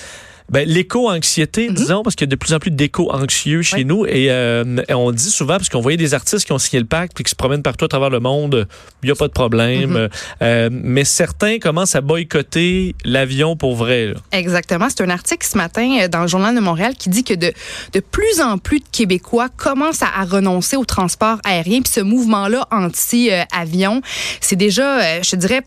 Ben, 0.49 0.67
l'éco-anxiété, 0.69 1.69
disons, 1.71 2.03
parce 2.03 2.15
qu'il 2.15 2.27
y 2.27 2.29
a 2.29 2.31
de 2.31 2.37
plus 2.37 2.53
en 2.55 2.59
plus 2.59 2.71
d'éco-anxieux 2.71 3.63
chez 3.63 3.83
Mhm. 3.85 3.89
Nous. 3.89 4.07
Et 4.07 4.31
euh, 4.31 4.65
on 4.91 5.11
dit 5.13 5.31
souvent, 5.31 5.57
parce 5.57 5.69
qu'on 5.69 5.81
voyait 5.81 5.97
des 5.97 6.15
artistes 6.15 6.45
qui 6.47 6.53
ont 6.53 6.59
signé 6.59 6.81
le 6.81 6.87
pacte 6.87 7.15
puis 7.15 7.25
qui 7.25 7.31
se 7.31 7.37
promènent 7.37 7.63
partout 7.63 7.85
à 7.85 7.89
travers 7.89 8.11
le 8.11 8.21
monde, 8.21 8.69
il 9.03 9.07
n'y 9.07 9.11
a 9.13 9.15
pas 9.17 9.27
de 9.29 9.33
problème. 9.33 9.91
Mhm. 9.91 10.09
Euh, 10.43 10.69
mais 10.73 11.05
certains 11.05 11.59
commencent 11.59 11.97
à 11.97 12.01
boycotter 12.01 12.95
l'avion 13.05 13.57
pour 13.57 13.75
vrai. 13.77 14.07
là. 14.07 14.15
Exactement. 14.33 14.87
C'est 14.89 15.03
un 15.03 15.11
article 15.11 15.47
ce 15.47 15.57
matin 15.57 15.99
euh, 16.03 16.09
dans 16.09 16.23
le 16.23 16.29
Journal 16.29 16.55
de 16.55 16.61
Montréal 16.61 16.95
qui 16.99 17.09
dit 17.09 17.25
que 17.25 17.35
de, 17.35 17.53
de 17.93 18.01
plus 18.01 18.41
en 18.41 18.59
plus 18.59 18.79
de 18.81 18.85
Québécois 18.93 19.49
commencent 19.57 20.03
à, 20.03 20.09
à 20.17 20.25
renoncer 20.25 20.77
au 20.77 20.85
transport 20.85 21.39
aérien. 21.45 21.81
Puis 21.83 21.93
ce 21.93 22.01
mouvement-là 22.01 22.67
anti-avion, 22.71 24.01
c'est 24.41 24.57
déjà, 24.57 25.23
je 25.23 25.37
dirais, 25.37 25.63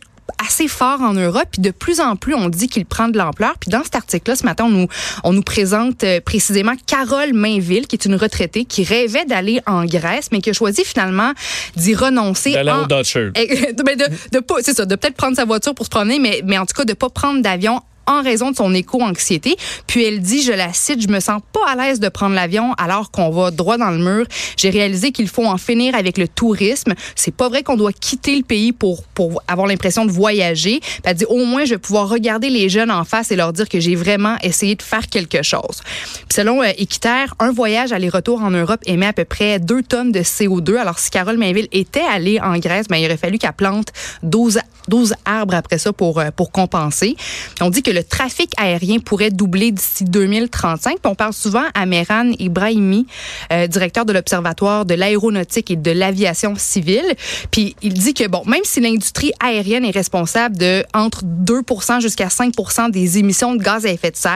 assez 0.45 0.67
fort 0.67 1.01
en 1.01 1.13
Europe, 1.13 1.47
puis 1.51 1.61
de 1.61 1.71
plus 1.71 1.99
en 1.99 2.15
plus, 2.15 2.33
on 2.35 2.49
dit 2.49 2.67
qu'il 2.67 2.85
prend 2.85 3.07
de 3.07 3.17
l'ampleur. 3.17 3.55
Puis 3.59 3.69
dans 3.69 3.83
cet 3.83 3.95
article-là, 3.95 4.35
ce 4.35 4.43
matin, 4.45 4.65
on 4.65 4.69
nous, 4.69 4.87
on 5.23 5.33
nous 5.33 5.41
présente 5.41 6.03
euh, 6.03 6.19
précisément 6.21 6.73
Carole 6.87 7.33
Mainville, 7.33 7.87
qui 7.87 7.95
est 7.95 8.05
une 8.05 8.15
retraitée 8.15 8.65
qui 8.65 8.83
rêvait 8.83 9.25
d'aller 9.25 9.61
en 9.65 9.85
Grèce, 9.85 10.29
mais 10.31 10.41
qui 10.41 10.49
a 10.49 10.53
choisi 10.53 10.83
finalement 10.85 11.33
d'y 11.75 11.95
renoncer. 11.95 12.51
D'aller 12.53 12.71
en- 12.71 12.83
au 12.83 12.87
Dutcher. 12.87 13.31
eh, 13.35 13.73
de, 13.73 13.83
ben, 13.83 13.97
de, 13.97 14.05
de 14.31 14.39
pas, 14.39 14.55
c'est 14.61 14.75
ça, 14.75 14.85
de 14.85 14.95
peut-être 14.95 15.15
prendre 15.15 15.35
sa 15.35 15.45
voiture 15.45 15.73
pour 15.75 15.85
se 15.85 15.89
promener, 15.89 16.19
mais, 16.19 16.41
mais 16.45 16.57
en 16.57 16.65
tout 16.65 16.73
cas 16.75 16.85
de 16.85 16.93
pas 16.93 17.09
prendre 17.09 17.41
d'avion 17.41 17.81
en 18.09 18.21
raison 18.21 18.51
de 18.51 18.55
son 18.55 18.73
éco-anxiété. 18.73 19.55
Puis 19.87 20.03
elle 20.03 20.19
dit, 20.19 20.41
je 20.41 20.51
la 20.51 20.73
cite, 20.73 21.01
je 21.01 21.07
me 21.07 21.19
sens 21.19 21.41
pas 21.53 21.69
à 21.69 21.75
l'aise 21.75 21.99
de 21.99 22.09
prendre 22.09 22.35
l'avion 22.35 22.73
alors 22.73 23.11
qu'on 23.11 23.29
va 23.29 23.51
droit 23.51 23.77
dans 23.77 23.91
le 23.91 23.99
mur. 23.99 24.25
J'ai 24.57 24.69
réalisé 24.69 25.11
qu'il 25.11 25.27
faut 25.27 25.45
en 25.45 25.57
finir 25.57 25.95
avec 25.95 26.17
le 26.17 26.27
tourisme. 26.27 26.93
C'est 27.15 27.33
pas 27.33 27.47
vrai 27.49 27.63
qu'on 27.63 27.77
doit 27.77 27.93
quitter 27.93 28.35
le 28.35 28.43
pays 28.43 28.71
pour, 28.71 29.03
pour 29.03 29.41
avoir 29.47 29.67
l'impression 29.67 30.05
de 30.05 30.11
voyager. 30.11 30.79
Puis 30.79 31.01
elle 31.03 31.15
dit, 31.15 31.25
au 31.25 31.45
moins, 31.45 31.65
je 31.65 31.71
vais 31.71 31.77
pouvoir 31.77 32.09
regarder 32.09 32.49
les 32.49 32.67
jeunes 32.67 32.91
en 32.91 33.03
face 33.03 33.31
et 33.31 33.35
leur 33.35 33.53
dire 33.53 33.69
que 33.69 33.79
j'ai 33.79 33.95
vraiment 33.95 34.35
essayé 34.41 34.75
de 34.75 34.81
faire 34.81 35.07
quelque 35.07 35.43
chose. 35.43 35.81
Puis 36.13 36.35
selon 36.35 36.63
euh, 36.63 36.71
Équiterre, 36.77 37.35
un 37.39 37.51
voyage 37.51 37.91
aller-retour 37.91 38.41
en 38.41 38.51
Europe 38.51 38.81
émet 38.85 39.05
à 39.05 39.13
peu 39.13 39.25
près 39.25 39.59
2 39.59 39.83
tonnes 39.83 40.11
de 40.11 40.21
CO2. 40.21 40.77
Alors, 40.77 40.97
si 40.97 41.11
Carole 41.11 41.37
Mainville 41.37 41.67
était 41.71 41.99
allée 42.01 42.39
en 42.39 42.57
Grèce, 42.57 42.87
ben, 42.87 42.97
il 42.97 43.05
aurait 43.05 43.17
fallu 43.17 43.37
qu'elle 43.37 43.53
plante 43.53 43.89
12, 44.23 44.59
12 44.87 45.13
arbres 45.25 45.55
après 45.55 45.77
ça 45.77 45.93
pour, 45.93 46.19
euh, 46.19 46.29
pour 46.35 46.51
compenser. 46.51 47.15
On 47.61 47.69
dit 47.69 47.83
que 47.83 47.91
le 47.91 47.98
trafic 48.01 48.51
aérien 48.57 48.99
pourrait 48.99 49.31
doubler 49.31 49.71
d'ici 49.71 50.03
2035. 50.05 50.99
Puis 51.01 51.11
on 51.11 51.15
parle 51.15 51.33
souvent 51.33 51.63
à 51.73 51.85
Mehran 51.85 52.31
Ibrahimi, 52.39 53.05
euh, 53.51 53.67
directeur 53.67 54.05
de 54.05 54.13
l'Observatoire 54.13 54.85
de 54.85 54.93
l'aéronautique 54.93 55.71
et 55.71 55.75
de 55.75 55.91
l'aviation 55.91 56.53
civile. 56.57 57.05
Puis 57.51 57.75
il 57.81 57.93
dit 57.93 58.13
que, 58.13 58.27
bon, 58.27 58.43
même 58.45 58.61
si 58.63 58.79
l'industrie 58.79 59.31
aérienne 59.39 59.85
est 59.85 59.91
responsable 59.91 60.57
de 60.57 60.83
entre 60.93 61.21
2 61.23 61.61
jusqu'à 62.01 62.29
5 62.29 62.53
des 62.91 63.17
émissions 63.17 63.55
de 63.55 63.63
gaz 63.63 63.85
à 63.85 63.89
effet 63.89 64.11
de 64.11 64.15
serre, 64.17 64.33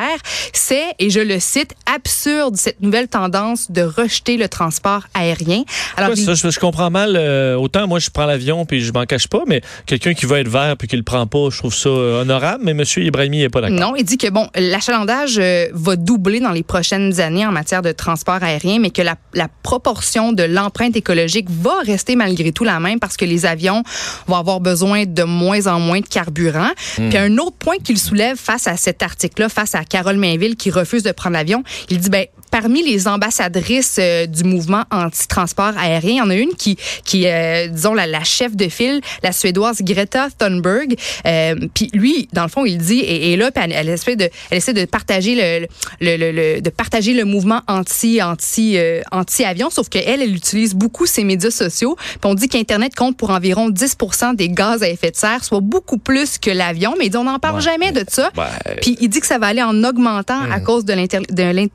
c'est, 0.53 0.84
et 1.00 1.10
je 1.10 1.20
le 1.20 1.39
cite, 1.39 1.74
absurde 1.93 2.55
cette 2.55 2.82
nouvelle 2.82 3.08
tendance 3.08 3.72
de 3.72 3.82
rejeter 3.82 4.38
le 4.38 4.48
transport 4.48 5.03
aérien. 5.13 5.63
Alors, 5.98 6.12
il- 6.15 6.24
ça, 6.24 6.34
je, 6.34 6.50
je 6.50 6.60
comprends 6.60 6.89
mal. 6.89 7.15
euh, 7.15 7.55
autant 7.55 7.88
moi, 7.88 8.00
je 8.00 8.10
prends 8.10 8.25
l'avion 8.25 8.65
puis 8.65 8.82
je 8.82 8.91
m'en 8.93 9.05
cache 9.05 9.27
pas, 9.27 9.43
mais 9.48 9.62
quelqu'un 9.86 10.13
qui 10.13 10.25
va 10.25 10.39
être 10.39 10.48
vert 10.48 10.75
puis 10.77 10.88
qui 10.88 10.96
le 10.98 11.03
prend 11.03 11.25
pas, 11.27 11.50
je 11.51 11.58
trouve 11.58 11.74
ça 11.74 11.89
euh, 11.89 12.22
honorable. 12.22 12.63
Mais 12.63 12.72
M. 12.72 12.84
Ibrahimi 12.98 13.43
pas 13.53 13.62
d'accord. 13.62 13.79
Non, 13.79 13.95
il 13.95 14.03
dit 14.03 14.17
que 14.17 14.29
bon, 14.29 14.50
l'achalandage 14.55 15.38
euh, 15.39 15.67
va 15.74 15.95
doubler 15.95 16.39
dans 16.39 16.51
les 16.51 16.63
prochaines 16.63 17.22
années 17.22 17.45
en 17.45 17.51
matière 17.51 17.81
de 17.81 17.91
transport 17.91 18.41
aérien, 18.41 18.79
mais 18.79 18.89
que 18.89 19.01
la, 19.01 19.15
la 19.33 19.48
proportion 19.62 20.33
de 20.33 20.43
l'empreinte 20.43 20.95
écologique 20.95 21.48
va 21.50 21.79
rester 21.86 22.15
malgré 22.15 22.51
tout 22.51 22.63
la 22.63 22.79
même 22.79 23.00
parce 23.00 23.15
que 23.15 23.25
les 23.25 23.45
avions 23.45 23.83
vont 24.27 24.36
avoir 24.36 24.60
besoin 24.60 25.05
de 25.05 25.24
moins 25.24 25.67
en 25.67 25.79
moins 25.79 26.01
de 26.01 26.07
carburant. 26.07 26.72
Puis 26.95 27.17
un 27.17 27.38
autre 27.38 27.55
point 27.57 27.77
qu'il 27.77 27.98
soulève 27.98 28.38
face 28.38 28.67
à 28.67 28.75
cet 28.75 29.03
article-là, 29.03 29.50
face 29.50 29.75
à 29.75 29.83
Carole 29.83 30.17
Mainville 30.17 30.55
qui 30.55 30.72
refuse 30.72 31.03
de 31.03 31.12
prendre 31.12 31.36
l'avion, 31.36 31.63
il 31.89 32.00
dit 32.00 32.10
ben 32.10 32.25
parmi 32.53 32.83
les 32.83 33.07
ambassadrices 33.07 33.98
euh, 34.00 34.27
du 34.27 34.44
mouvement 34.44 34.83
anti-transport 34.92 35.74
aérien, 35.75 36.11
il 36.11 36.18
y 36.18 36.22
en 36.22 36.29
a 36.29 36.35
une 36.35 36.53
qui, 36.53 36.77
qui 37.03 37.25
euh, 37.25 37.68
disons, 37.68 37.96
la, 37.96 38.05
la 38.05 38.24
chef 38.24 38.55
de 38.55 38.70
file, 38.70 39.01
la 39.24 39.31
Suédoise 39.31 39.81
Greta 39.81 40.27
Thunberg. 40.37 40.96
Euh, 41.25 41.55
puis 41.74 41.89
lui, 41.94 42.29
dans 42.31 42.44
le 42.44 42.50
fond, 42.50 42.63
il 42.63 42.77
dit, 42.77 43.00
et, 43.00 43.33
et 43.33 43.37
là, 43.37 43.50
elle, 43.55 43.72
elle 43.72 43.89
essaie 43.89 44.16
de, 44.16 44.29
elle 44.51 44.57
essaie 44.59 44.74
de 44.74 44.85
partager 44.85 45.33
le, 45.35 45.66
le, 46.00 46.16
le- 46.18 46.31
le- 46.31 46.61
de 46.61 46.70
partager 46.70 47.13
le 47.16 47.25
mouvement 47.25 47.61
anti, 47.68 48.22
anti, 48.22 48.77
euh, 48.77 49.01
anti-avion, 49.11 49.72
sauf 49.72 49.89
qu'elle, 49.89 50.22
elle 50.22 50.35
utilise 50.35 50.75
beaucoup 50.75 51.07
ses 51.07 51.24
médias 51.24 51.50
sociaux. 51.50 51.96
Puis 51.98 52.20
on 52.25 52.35
dit 52.35 52.48
qu'Internet 52.50 52.94
compte 52.94 53.18
pour 53.18 53.31
environ 53.31 53.70
10 53.70 53.98
des 54.35 54.50
gaz 54.50 54.83
à 54.83 54.89
effet 54.89 55.09
de 55.09 55.16
serre, 55.16 55.44
soit 55.44 55.59
beaucoup 55.59 55.98
plus 55.98 56.37
que 56.37 56.51
l'avion, 56.51 56.94
mais 57.00 57.07
il 57.07 57.09
dit, 57.09 57.18
on 57.18 57.24
n'en 57.24 57.39
parle 57.39 57.55
Ouais. 57.55 57.61
jamais 57.61 57.92
de 57.92 58.05
ça. 58.07 58.29
Ouais. 58.37 58.75
Puis 58.81 58.96
il 59.01 59.09
dit 59.09 59.20
que 59.22 59.27
ça 59.27 59.39
va 59.39 59.48
aller 59.48 59.63
en 59.63 59.83
augmentant 59.83 60.39
à 60.51 60.59
cause 60.59 60.85
de 60.85 60.94
l'in- 60.94 61.05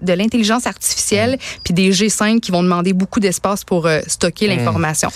de 0.01 0.13
l'intelligence 0.13 0.67
artificielle, 0.69 1.39
puis 1.65 1.75
des 1.75 1.91
G5 1.91 2.41
qui 2.41 2.51
vont 2.53 2.63
demander 2.63 2.93
beaucoup 2.93 3.21
d'espace 3.21 3.65
pour 3.65 3.87
euh, 3.87 4.01
stocker 4.07 4.47
l'information. 4.47 5.11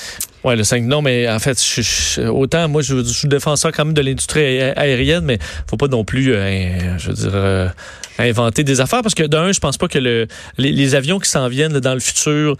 Ouais, 0.44 0.56
le 0.56 0.64
5, 0.64 0.82
non, 0.84 1.02
mais 1.02 1.28
en 1.30 1.38
fait, 1.38 1.62
je- 1.62 1.82
je- 1.82 2.22
autant 2.22 2.68
moi, 2.68 2.82
je, 2.82 2.96
je 3.04 3.12
suis 3.12 3.28
défenseur 3.28 3.70
quand 3.70 3.84
même 3.84 3.94
de 3.94 4.02
l'industrie 4.02 4.40
aé- 4.40 4.72
aérienne, 4.76 5.24
mais 5.24 5.38
faut 5.70 5.76
pas 5.76 5.86
non 5.86 6.04
plus, 6.04 6.32
euh, 6.34 6.98
je 6.98 7.08
veux 7.08 7.14
dire, 7.14 7.30
euh, 7.34 7.68
inventer 8.18 8.64
des 8.64 8.80
affaires 8.80 9.02
parce 9.02 9.14
que 9.14 9.22
d'un, 9.22 9.52
je 9.52 9.60
pense 9.60 9.78
pas 9.78 9.86
que 9.88 9.98
le, 9.98 10.26
les, 10.58 10.72
les 10.72 10.94
avions 10.96 11.18
qui 11.20 11.30
s'en 11.30 11.48
viennent 11.48 11.78
dans 11.78 11.94
le 11.94 12.00
futur 12.00 12.56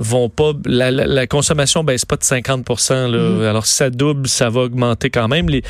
vont 0.00 0.28
pas 0.28 0.52
la, 0.64 0.90
la, 0.90 1.06
la 1.06 1.26
consommation 1.26 1.84
baisse 1.84 2.04
pas 2.04 2.16
de 2.16 2.24
50 2.24 2.66
là. 2.90 3.48
alors 3.50 3.66
si 3.66 3.74
ça 3.76 3.90
double 3.90 4.26
ça 4.26 4.48
va 4.48 4.62
augmenter 4.62 5.10
quand 5.10 5.28
même. 5.28 5.48
Les 5.48 5.62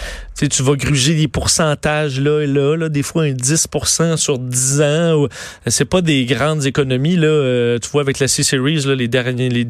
tu 0.51 0.63
vas 0.63 0.75
gruger 0.75 1.15
des 1.15 1.29
pourcentages 1.29 2.19
là 2.19 2.41
et 2.41 2.47
là, 2.47 2.75
là 2.75 2.89
des 2.89 3.03
fois 3.03 3.25
un 3.25 3.33
10% 3.33 4.17
sur 4.17 4.39
10 4.39 4.81
ans 4.81 5.27
c'est 5.67 5.85
pas 5.85 6.01
des 6.01 6.25
grandes 6.25 6.65
économies 6.65 7.17
là. 7.17 7.27
Euh, 7.27 7.79
tu 7.79 7.91
vois 7.91 8.01
avec 8.01 8.19
la 8.21 8.29
C-Series 8.29 8.85
là, 8.87 8.95
les 8.95 9.09
derniers 9.09 9.51
les 9.51 9.67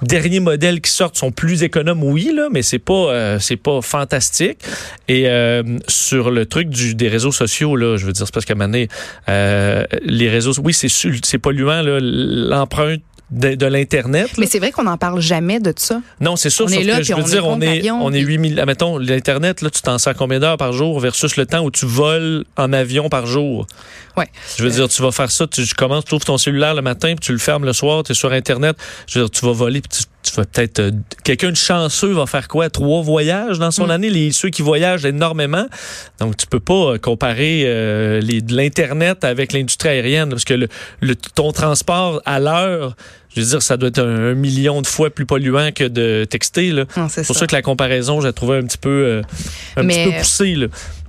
derniers 0.00 0.40
modèles 0.40 0.80
qui 0.80 0.90
sortent 0.90 1.16
sont 1.16 1.30
plus 1.30 1.62
économes 1.62 2.02
oui 2.02 2.30
là 2.34 2.48
mais 2.50 2.62
c'est 2.62 2.78
pas 2.78 3.12
euh, 3.12 3.38
c'est 3.38 3.56
pas 3.56 3.80
fantastique. 3.82 4.58
Et 5.08 5.28
euh, 5.28 5.62
sur 5.88 6.30
le 6.30 6.46
truc 6.46 6.68
du, 6.68 6.94
des 6.94 7.08
réseaux 7.08 7.32
sociaux 7.32 7.76
là 7.76 7.96
je 7.96 8.06
veux 8.06 8.12
dire 8.12 8.26
c'est 8.26 8.32
parce 8.32 8.46
qu'à 8.46 8.54
un 8.54 8.56
moment 8.56 8.68
donné, 8.68 8.88
euh, 9.28 9.84
les 10.02 10.28
réseaux 10.28 10.52
oui 10.62 10.72
c'est 10.72 10.88
c'est 10.88 11.38
polluant 11.38 11.82
là. 11.82 11.98
L'empreinte 12.00 13.02
de, 13.34 13.54
de 13.54 13.66
l'internet. 13.66 14.30
Mais 14.38 14.46
c'est 14.46 14.58
vrai 14.58 14.70
qu'on 14.70 14.84
n'en 14.84 14.96
parle 14.96 15.20
jamais 15.20 15.60
de 15.60 15.72
ça. 15.76 16.00
Non, 16.20 16.36
c'est 16.36 16.50
sûr. 16.50 16.64
On 16.64 16.68
sauf 16.68 16.78
est 16.78 16.84
là, 16.84 16.98
que 16.98 17.02
je 17.02 17.12
veux 17.14 17.20
on 17.20 17.26
est 17.26 17.30
dire, 17.30 17.46
on 17.46 17.60
est, 17.60 17.68
avion, 17.78 17.98
on 18.04 18.10
est 18.12 18.24
puis- 18.24 18.34
8000. 18.34 18.60
Admettons, 18.60 18.96
l'Internet, 18.98 19.60
là, 19.60 19.70
tu 19.70 19.82
t'en 19.82 19.98
sers 19.98 20.14
combien 20.14 20.38
d'heures 20.40 20.56
par 20.56 20.72
jour 20.72 20.98
versus 21.00 21.36
le 21.36 21.44
temps 21.46 21.60
où 21.64 21.70
tu 21.70 21.84
voles 21.84 22.44
en 22.56 22.72
avion 22.72 23.08
par 23.08 23.26
jour? 23.26 23.66
Ouais. 24.16 24.28
Je 24.56 24.62
veux 24.62 24.70
dire, 24.70 24.88
tu 24.88 25.02
vas 25.02 25.10
faire 25.10 25.30
ça, 25.30 25.46
tu, 25.46 25.66
tu 25.66 25.74
commences, 25.74 26.04
tu 26.04 26.14
ouvres 26.14 26.24
ton 26.24 26.38
cellulaire 26.38 26.74
le 26.74 26.82
matin, 26.82 27.08
puis 27.08 27.26
tu 27.26 27.32
le 27.32 27.38
fermes 27.38 27.64
le 27.64 27.72
soir, 27.72 28.04
tu 28.04 28.12
es 28.12 28.14
sur 28.14 28.32
Internet. 28.32 28.76
Je 29.08 29.18
veux 29.18 29.24
dire, 29.26 29.30
tu 29.30 29.44
vas 29.44 29.52
voler, 29.52 29.80
puis 29.80 29.98
tu, 29.98 30.04
tu 30.24 30.32
vas 30.34 30.44
peut-être. 30.44 30.80
euh, 30.80 30.90
Quelqu'un 31.22 31.50
de 31.50 31.56
chanceux 31.56 32.12
va 32.12 32.26
faire 32.26 32.48
quoi? 32.48 32.70
Trois 32.70 33.02
voyages 33.02 33.58
dans 33.58 33.70
son 33.70 33.86
Mm. 33.86 33.90
année? 33.90 34.10
Les, 34.10 34.32
ceux 34.32 34.48
qui 34.50 34.62
voyagent 34.62 35.04
énormément. 35.04 35.66
Donc, 36.20 36.36
tu 36.36 36.46
peux 36.46 36.60
pas 36.60 36.94
euh, 36.94 36.98
comparer 36.98 37.62
euh, 37.66 38.20
les, 38.20 38.40
de 38.40 38.54
l'Internet 38.56 39.22
avec 39.24 39.52
l'industrie 39.52 39.90
aérienne, 39.90 40.30
parce 40.30 40.44
que 40.44 40.54
le, 40.54 40.68
le- 41.00 41.14
ton 41.16 41.52
transport 41.52 42.20
à 42.24 42.40
l'heure, 42.40 42.96
je 43.34 43.40
veux 43.40 43.46
dire, 43.46 43.62
ça 43.62 43.76
doit 43.76 43.88
être 43.88 43.98
un, 44.00 44.30
un 44.30 44.34
million 44.34 44.80
de 44.82 44.86
fois 44.86 45.10
plus 45.10 45.26
polluant 45.26 45.70
que 45.74 45.84
de 45.84 46.24
texter. 46.28 46.72
C'est 47.08 47.26
pour 47.26 47.36
ça. 47.36 47.46
que 47.46 47.54
la 47.54 47.62
comparaison, 47.62 48.20
je 48.20 48.26
la 48.26 48.32
trouvais 48.32 48.58
un 48.58 48.64
petit 48.64 48.78
peu, 48.78 48.88
euh, 48.90 49.22
un 49.76 49.82
Mais- 49.82 50.04
petit 50.04 50.10
peu 50.12 50.18
poussée. 50.18 50.54
Là. 50.54 50.66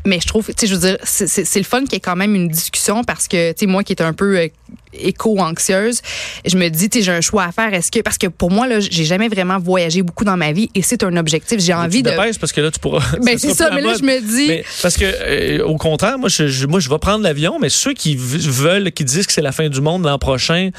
Mais 0.08 0.20
je 0.22 0.28
trouve, 0.28 0.46
tu 0.48 0.54
sais, 0.58 0.68
je 0.68 0.76
veux 0.76 0.82
dire, 0.82 0.98
c'est- 1.04 1.56
le 1.56 1.64
fun 1.64 1.82
qu'il 1.82 1.94
y 1.94 1.96
ait 1.96 2.00
quand 2.00 2.16
même 2.16 2.36
une 2.36 2.48
discussion 2.48 3.04
parce 3.04 3.28
que, 3.28 3.52
tu 3.54 3.60
sais, 3.62 3.66
moi 3.66 3.84
qui 3.84 3.94
est 3.94 4.02
un 4.02 4.14
peu 4.14 4.50
éco-anxieuse, 5.00 6.02
je 6.46 6.58
me 6.58 6.70
dis, 6.70 6.90
j'ai 6.94 7.12
un 7.12 7.22
choix 7.22 7.44
à 7.44 7.52
faire. 7.52 7.74
Est-ce 7.74 7.92
que, 7.92 8.00
parce 8.02 8.18
que 8.18 8.28
pour 8.28 8.52
moi, 8.52 8.68
là, 8.68 8.80
j'ai 8.80 9.06
jamais 9.06 9.28
vraiment 9.28 9.60
voyagé 9.60 10.02
beaucoup 10.02 10.24
dans 10.26 10.38
ma 10.38 10.52
vie 10.52 10.70
et 10.76 10.82
c'est 10.82 11.04
un 11.04 11.16
objectif. 11.18 11.60
J'ai 11.60 11.74
envie 11.74 11.98
tu 11.98 12.04
de. 12.04 12.10
dépêches 12.12 12.40
parce 12.40 12.52
que 12.52 12.62
là, 12.62 12.72
tu 12.72 12.80
pourras. 12.80 13.04
Ben, 13.22 13.38
c'est 13.38 13.54
ça, 13.54 13.72
mais 13.74 13.82
là, 13.82 13.94
je 14.00 14.04
me 14.04 14.20
dis. 14.22 14.48
Mais 14.48 14.66
parce 14.82 14.98
que, 14.98 15.06
euh, 15.06 15.64
au 15.66 15.78
contraire, 15.78 16.18
moi 16.20 16.30
je, 16.30 16.48
je- 16.48 16.68
moi, 16.68 16.80
je 16.80 16.90
vais 16.90 17.00
prendre 17.00 17.24
l'avion, 17.24 17.58
mais 17.60 17.70
ceux 17.70 17.94
qui 17.94 18.16
veulent, 18.16 18.92
qui 18.92 19.04
disent 19.04 19.26
que 19.28 19.34
c'est 19.34 19.42
la 19.42 19.52
fin 19.52 19.70
du 19.70 19.82
monde 19.82 20.04
l'an 20.06 20.18
prochain, 20.20 20.70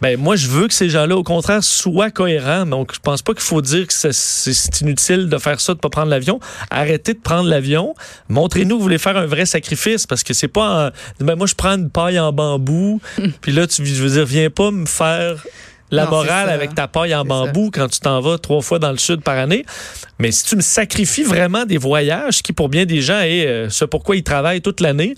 ben, 0.00 0.18
moi, 0.20 0.36
je 0.36 0.48
veux 0.48 0.68
que 0.68 0.74
ces 0.74 0.90
gens-là, 0.90 1.16
au 1.16 1.22
contraire, 1.22 1.64
soient 1.64 2.10
cohérents. 2.10 2.66
Donc, 2.66 2.92
je 2.94 2.98
pense 3.00 3.22
pas 3.22 3.32
qu'il 3.32 3.42
faut 3.42 3.62
dire 3.62 3.86
que 3.86 3.92
c'est 3.94 4.80
inutile 4.82 5.28
de 5.28 5.38
faire 5.38 5.60
ça, 5.60 5.72
de 5.72 5.78
pas 5.78 5.88
prendre 5.88 6.08
l'avion. 6.10 6.40
Arrêtez 6.70 7.14
de 7.14 7.18
prendre 7.20 7.48
l'avion. 7.48 7.94
Montrez-nous 8.28 8.74
que 8.74 8.78
vous 8.78 8.82
voulez 8.82 8.98
faire 8.98 9.16
un 9.16 9.24
vrai 9.26 9.46
sacrifice 9.46 10.06
parce 10.06 10.22
que 10.22 10.34
c'est 10.34 10.48
pas, 10.48 10.88
en- 11.20 11.24
ben, 11.24 11.36
moi, 11.36 11.46
je 11.46 11.54
prends 11.54 11.74
une 11.76 11.88
paille 11.90 12.18
en 12.18 12.32
bambou, 12.32 13.00
puis 13.40 13.52
là, 13.52 13.63
tu 13.66 13.84
je 13.84 14.02
veux 14.02 14.10
dire, 14.10 14.24
viens 14.26 14.50
pas 14.50 14.70
me 14.70 14.86
faire 14.86 15.44
la 15.90 16.04
Non, 16.04 16.10
morale 16.10 16.48
avec 16.50 16.74
ta 16.74 16.88
paille 16.88 17.14
en 17.14 17.24
bambou 17.24 17.70
quand 17.72 17.86
tu 17.88 18.00
t'en 18.00 18.20
vas 18.20 18.38
trois 18.38 18.62
fois 18.62 18.78
dans 18.78 18.90
le 18.90 18.96
sud 18.98 19.20
par 19.20 19.36
année. 19.38 19.64
Mais 20.18 20.32
si 20.32 20.44
tu 20.44 20.56
me 20.56 20.60
sacrifies 20.62 21.22
vraiment 21.22 21.66
des 21.66 21.76
voyages, 21.76 22.42
qui 22.42 22.52
pour 22.52 22.68
bien 22.68 22.84
des 22.86 23.00
gens 23.02 23.20
est 23.20 23.46
euh, 23.46 23.68
ce 23.68 23.84
pourquoi 23.84 24.16
ils 24.16 24.22
travaillent 24.24 24.62
toute 24.62 24.80
l'année, 24.80 25.14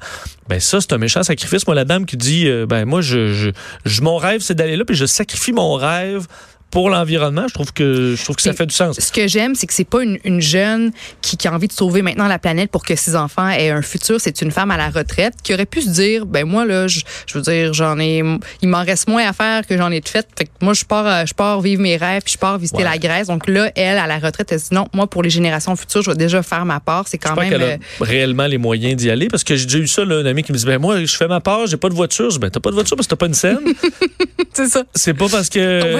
ben 0.48 0.60
ça, 0.60 0.80
c'est 0.80 0.92
un 0.92 0.98
méchant 0.98 1.22
sacrifice. 1.22 1.66
Moi, 1.66 1.76
la 1.76 1.84
dame 1.84 2.04
qui 2.04 2.16
dit, 2.16 2.46
euh, 2.48 2.66
ben 2.66 2.84
moi, 2.84 3.00
je, 3.00 3.32
je, 3.32 3.50
je- 3.84 4.02
mon 4.02 4.16
rêve, 4.16 4.40
c'est 4.40 4.54
d'aller 4.54 4.76
là, 4.76 4.84
puis 4.84 4.96
je 4.96 5.06
sacrifie 5.06 5.52
mon 5.52 5.74
rêve 5.74 6.26
pour 6.70 6.90
l'environnement. 6.90 7.46
Je 7.48 7.54
trouve 7.54 7.72
que 7.72 8.14
je 8.18 8.22
trouve 8.24 8.36
que 8.36 8.42
ça 8.42 8.52
fait 8.52 8.66
du 8.66 8.74
sens. 8.74 8.98
Ce 9.00 9.12
que 9.12 9.26
j'aime, 9.28 9.54
c'est 9.54 9.66
que 9.66 9.72
c'est 9.74 9.84
pas 9.88 10.02
une, 10.02 10.18
une 10.24 10.40
jeune 10.40 10.90
qui, 11.22 11.36
qui 11.36 11.48
a 11.48 11.52
envie 11.54 11.68
de 11.68 11.72
sauver 11.72 12.02
maintenant 12.02 12.26
la 12.28 12.38
planète 12.38 12.70
pour 12.70 12.84
que 12.84 12.96
ses 12.96 13.16
enfants 13.16 13.48
aient 13.48 13.70
un 13.70 13.82
futur. 13.82 14.20
C'est 14.20 14.42
une 14.42 14.50
femme 14.50 14.70
à 14.70 14.76
la 14.76 14.90
retraite 14.90 15.34
qui 15.42 15.54
aurait 15.54 15.66
pu 15.66 15.80
se 15.82 15.88
dire, 15.90 16.26
ben 16.26 16.44
moi 16.44 16.64
là, 16.66 16.86
je, 16.88 17.00
je 17.26 17.34
veux 17.38 17.42
dire, 17.42 17.72
j'en 17.72 17.98
ai, 17.98 18.22
il 18.62 18.68
m'en 18.68 18.82
reste 18.84 19.08
moins 19.08 19.26
à 19.26 19.32
faire 19.32 19.66
que 19.66 19.76
j'en 19.76 19.90
ai 19.90 20.00
de 20.00 20.08
fait. 20.08 20.26
Fait 20.36 20.44
que 20.44 20.50
moi, 20.60 20.74
je 20.74 20.84
pars, 20.84 21.06
euh, 21.06 21.24
je 21.26 21.34
pars 21.34 21.60
vivre 21.60 21.80
mes 21.80 21.96
rêves, 21.96 22.22
puis 22.24 22.34
je 22.34 22.38
pars 22.38 22.58
visiter 22.58 22.78
Ouais. 22.78 22.84
la 22.84 22.98
Grèce. 22.98 23.28
Donc 23.28 23.48
là, 23.48 23.70
elle, 23.74 23.96
à 23.98 24.06
la 24.06 24.18
retraite, 24.18 24.50
elle 24.52 24.60
se 24.60 24.68
dit 24.68 24.74
non, 24.74 24.86
moi 24.92 25.06
pour 25.06 25.22
les 25.22 25.30
générations 25.30 25.74
futures, 25.76 26.02
je 26.02 26.10
vais 26.10 26.16
déjà 26.16 26.42
faire 26.42 26.64
ma 26.66 26.80
part. 26.80 27.04
C'est 27.08 27.18
quand 27.18 27.34
même. 27.36 27.52
a 27.52 27.64
euh, 27.64 27.76
réellement 28.00 28.46
les 28.46 28.58
moyens 28.58 28.96
d'y 28.96 29.10
aller 29.10 29.28
parce 29.28 29.44
que 29.44 29.56
j'ai 29.56 29.64
déjà 29.66 29.78
eu 29.78 29.86
ça, 29.86 30.04
là, 30.04 30.16
un 30.16 30.26
ami 30.26 30.42
qui 30.42 30.52
me 30.52 30.58
dit 30.58 30.66
ben 30.66 30.78
moi 30.78 31.02
je 31.04 31.16
fais 31.16 31.28
ma 31.28 31.40
part, 31.40 31.66
j'ai 31.66 31.76
pas 31.76 31.88
de 31.88 31.94
voiture. 31.94 32.28
Je 32.30 32.34
dis, 32.34 32.38
ben 32.40 32.50
t'as 32.50 32.60
pas 32.60 32.70
de 32.70 32.74
voiture 32.74 32.96
parce 32.96 33.06
que 33.06 33.10
t'as 33.14 33.16
pas 33.16 33.26
une 33.26 33.34
scène. 33.34 33.58
c'est 34.52 34.68
ça. 34.68 34.82
C'est 34.94 35.14
pas 35.14 35.28
parce 35.28 35.48
que 35.48 35.80
Ton 35.80 35.98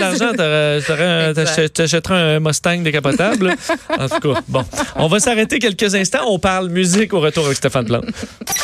de 0.00 0.92
l'argent, 0.94 1.68
t'achèterais 1.74 2.36
un 2.36 2.40
Mustang 2.40 2.78
décapotable. 2.78 3.54
en 3.98 4.08
tout 4.08 4.32
cas, 4.32 4.40
bon. 4.48 4.64
On 4.96 5.08
va 5.08 5.20
s'arrêter 5.20 5.58
quelques 5.58 5.94
instants. 5.94 6.24
On 6.28 6.38
parle 6.38 6.68
musique 6.68 7.12
au 7.12 7.20
retour 7.20 7.44
avec 7.46 7.56
Stéphane 7.56 7.84
Plante. 7.86 8.04